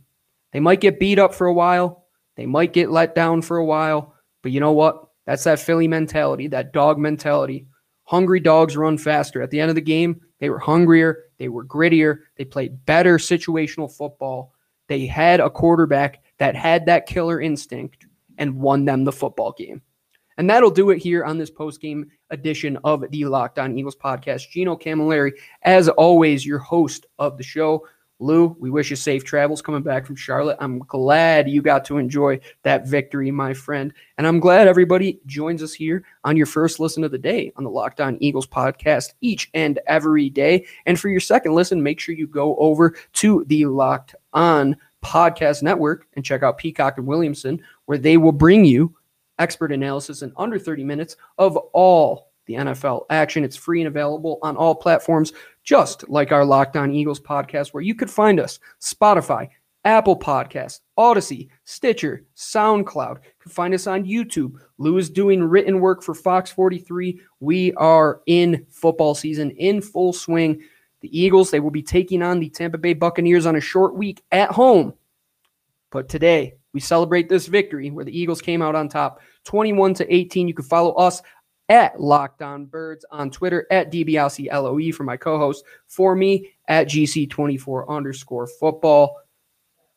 they 0.51 0.59
might 0.59 0.81
get 0.81 0.99
beat 0.99 1.19
up 1.19 1.33
for 1.33 1.47
a 1.47 1.53
while, 1.53 2.03
they 2.35 2.45
might 2.45 2.73
get 2.73 2.91
let 2.91 3.15
down 3.15 3.41
for 3.41 3.55
a 3.55 3.65
while, 3.65 4.13
but 4.43 4.51
you 4.51 4.59
know 4.59 4.73
what? 4.73 5.06
That's 5.27 5.43
that 5.43 5.59
Philly 5.59 5.89
mentality, 5.89 6.47
that 6.47 6.71
dog 6.71 6.97
mentality. 6.97 7.67
Hungry 8.05 8.39
dogs 8.39 8.77
run 8.77 8.97
faster. 8.97 9.41
At 9.41 9.51
the 9.51 9.59
end 9.59 9.69
of 9.69 9.75
the 9.75 9.81
game, 9.81 10.21
they 10.39 10.49
were 10.49 10.57
hungrier, 10.57 11.25
they 11.37 11.49
were 11.49 11.65
grittier, 11.65 12.19
they 12.37 12.45
played 12.45 12.85
better 12.85 13.17
situational 13.17 13.93
football. 13.93 14.53
They 14.87 15.05
had 15.05 15.41
a 15.41 15.49
quarterback 15.49 16.23
that 16.39 16.55
had 16.55 16.85
that 16.85 17.07
killer 17.07 17.41
instinct 17.41 18.07
and 18.37 18.55
won 18.55 18.85
them 18.85 19.03
the 19.03 19.11
football 19.11 19.53
game. 19.57 19.81
And 20.37 20.49
that'll 20.49 20.71
do 20.71 20.91
it 20.91 20.99
here 20.99 21.25
on 21.25 21.37
this 21.37 21.49
post 21.49 21.81
game 21.81 22.09
edition 22.29 22.77
of 22.85 23.03
the 23.09 23.25
Locked 23.25 23.59
On 23.59 23.77
Eagles 23.77 23.97
podcast. 23.97 24.49
Gino 24.49 24.77
Camilleri, 24.77 25.33
as 25.63 25.89
always, 25.89 26.45
your 26.45 26.59
host 26.59 27.05
of 27.19 27.37
the 27.37 27.43
show. 27.43 27.85
Lou, 28.19 28.55
we 28.59 28.71
wish 28.71 28.89
you 28.89 28.95
safe 28.95 29.23
travels 29.23 29.61
coming 29.61 29.83
back 29.83 30.05
from 30.05 30.15
Charlotte. 30.15 30.57
I'm 30.59 30.79
glad 30.79 31.47
you 31.47 31.61
got 31.61 31.85
to 31.85 31.99
enjoy 31.99 32.39
that 32.63 32.87
victory, 32.87 33.29
my 33.29 33.53
friend. 33.53 33.93
And 34.17 34.25
I'm 34.25 34.39
glad 34.39 34.67
everybody 34.67 35.19
joins 35.27 35.61
us 35.61 35.73
here 35.73 36.03
on 36.23 36.35
your 36.35 36.47
first 36.47 36.79
listen 36.79 37.03
of 37.03 37.11
the 37.11 37.19
day 37.19 37.51
on 37.57 37.63
the 37.63 37.69
Locked 37.69 38.01
On 38.01 38.17
Eagles 38.19 38.47
podcast 38.47 39.13
each 39.21 39.51
and 39.53 39.79
every 39.85 40.31
day. 40.31 40.65
And 40.87 40.99
for 40.99 41.09
your 41.09 41.19
second 41.19 41.53
listen, 41.53 41.83
make 41.83 41.99
sure 41.99 42.15
you 42.15 42.25
go 42.25 42.55
over 42.55 42.95
to 43.13 43.45
the 43.47 43.67
Locked 43.67 44.15
On 44.33 44.75
Podcast 45.03 45.61
Network 45.61 46.07
and 46.15 46.25
check 46.25 46.41
out 46.41 46.57
Peacock 46.57 46.97
and 46.97 47.05
Williamson, 47.05 47.61
where 47.85 47.99
they 47.99 48.17
will 48.17 48.31
bring 48.31 48.65
you 48.65 48.95
expert 49.37 49.71
analysis 49.71 50.23
in 50.23 50.33
under 50.37 50.57
30 50.57 50.83
minutes 50.83 51.17
of 51.37 51.55
all 51.55 52.31
the 52.47 52.55
NFL 52.55 53.05
action. 53.09 53.43
It's 53.43 53.55
free 53.55 53.81
and 53.81 53.87
available 53.87 54.39
on 54.41 54.57
all 54.57 54.73
platforms, 54.73 55.33
just 55.67 56.07
like 56.07 56.31
our 56.31 56.45
Locked 56.45 56.77
On 56.77 56.93
Eagles 56.93 57.19
podcast, 57.19 57.73
where 57.73 57.83
you 57.83 57.93
could 57.93 58.09
find 58.09 58.39
us 58.39 58.57
Spotify, 58.81 59.49
Apple 59.83 60.17
Podcast, 60.17 60.79
Audacy, 60.97 61.49
Stitcher, 61.65 62.23
SoundCloud. 62.37 63.15
You 63.15 63.31
can 63.41 63.51
find 63.51 63.73
us 63.73 63.85
on 63.85 64.05
YouTube. 64.05 64.53
Lou 64.77 64.97
is 64.97 65.09
doing 65.09 65.43
written 65.43 65.81
work 65.81 66.01
for 66.03 66.15
Fox 66.15 66.49
43. 66.51 67.19
We 67.41 67.73
are 67.73 68.21
in 68.27 68.65
football 68.69 69.13
season 69.13 69.51
in 69.51 69.81
full 69.81 70.13
swing. 70.13 70.63
The 71.01 71.19
Eagles, 71.19 71.51
they 71.51 71.59
will 71.59 71.69
be 71.69 71.83
taking 71.83 72.23
on 72.23 72.39
the 72.39 72.49
Tampa 72.49 72.77
Bay 72.77 72.93
Buccaneers 72.93 73.45
on 73.45 73.57
a 73.57 73.61
short 73.61 73.93
week 73.93 74.23
at 74.31 74.51
home. 74.51 74.93
But 75.91 76.07
today, 76.07 76.53
we 76.73 76.79
celebrate 76.79 77.27
this 77.27 77.47
victory 77.47 77.91
where 77.91 78.05
the 78.05 78.17
Eagles 78.17 78.41
came 78.41 78.61
out 78.61 78.75
on 78.75 78.87
top 78.87 79.19
21 79.43 79.95
to 79.95 80.13
18. 80.13 80.47
You 80.47 80.53
can 80.53 80.63
follow 80.63 80.93
us 80.93 81.21
at 81.69 81.99
Locked 81.99 82.41
On 82.41 82.65
Birds 82.65 83.05
on 83.11 83.29
Twitter, 83.29 83.67
at 83.71 83.91
DBLCLOE 83.91 84.93
for 84.93 85.03
my 85.03 85.17
co 85.17 85.37
host, 85.37 85.65
for 85.87 86.15
me 86.15 86.51
at 86.67 86.87
GC24 86.87 87.87
underscore 87.89 88.47
football. 88.47 89.17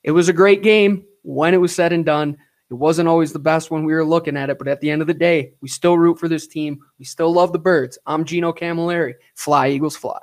It 0.02 0.12
was 0.12 0.28
a 0.28 0.34
great 0.34 0.62
game 0.62 1.04
when 1.22 1.54
it 1.54 1.58
was 1.58 1.74
said 1.74 1.92
and 1.92 2.04
done. 2.04 2.36
It 2.70 2.74
wasn't 2.74 3.08
always 3.08 3.32
the 3.32 3.38
best 3.40 3.70
when 3.70 3.84
we 3.84 3.92
were 3.92 4.04
looking 4.04 4.36
at 4.36 4.48
it, 4.48 4.58
but 4.58 4.68
at 4.68 4.80
the 4.80 4.90
end 4.90 5.02
of 5.02 5.08
the 5.08 5.14
day, 5.14 5.54
we 5.60 5.68
still 5.68 5.98
root 5.98 6.18
for 6.18 6.28
this 6.28 6.46
team. 6.46 6.78
We 6.98 7.04
still 7.04 7.32
love 7.32 7.52
the 7.52 7.58
birds. 7.58 7.98
I'm 8.06 8.24
Gino 8.24 8.52
Camilleri. 8.52 9.14
Fly, 9.34 9.70
Eagles, 9.70 9.96
fly. 9.96 10.20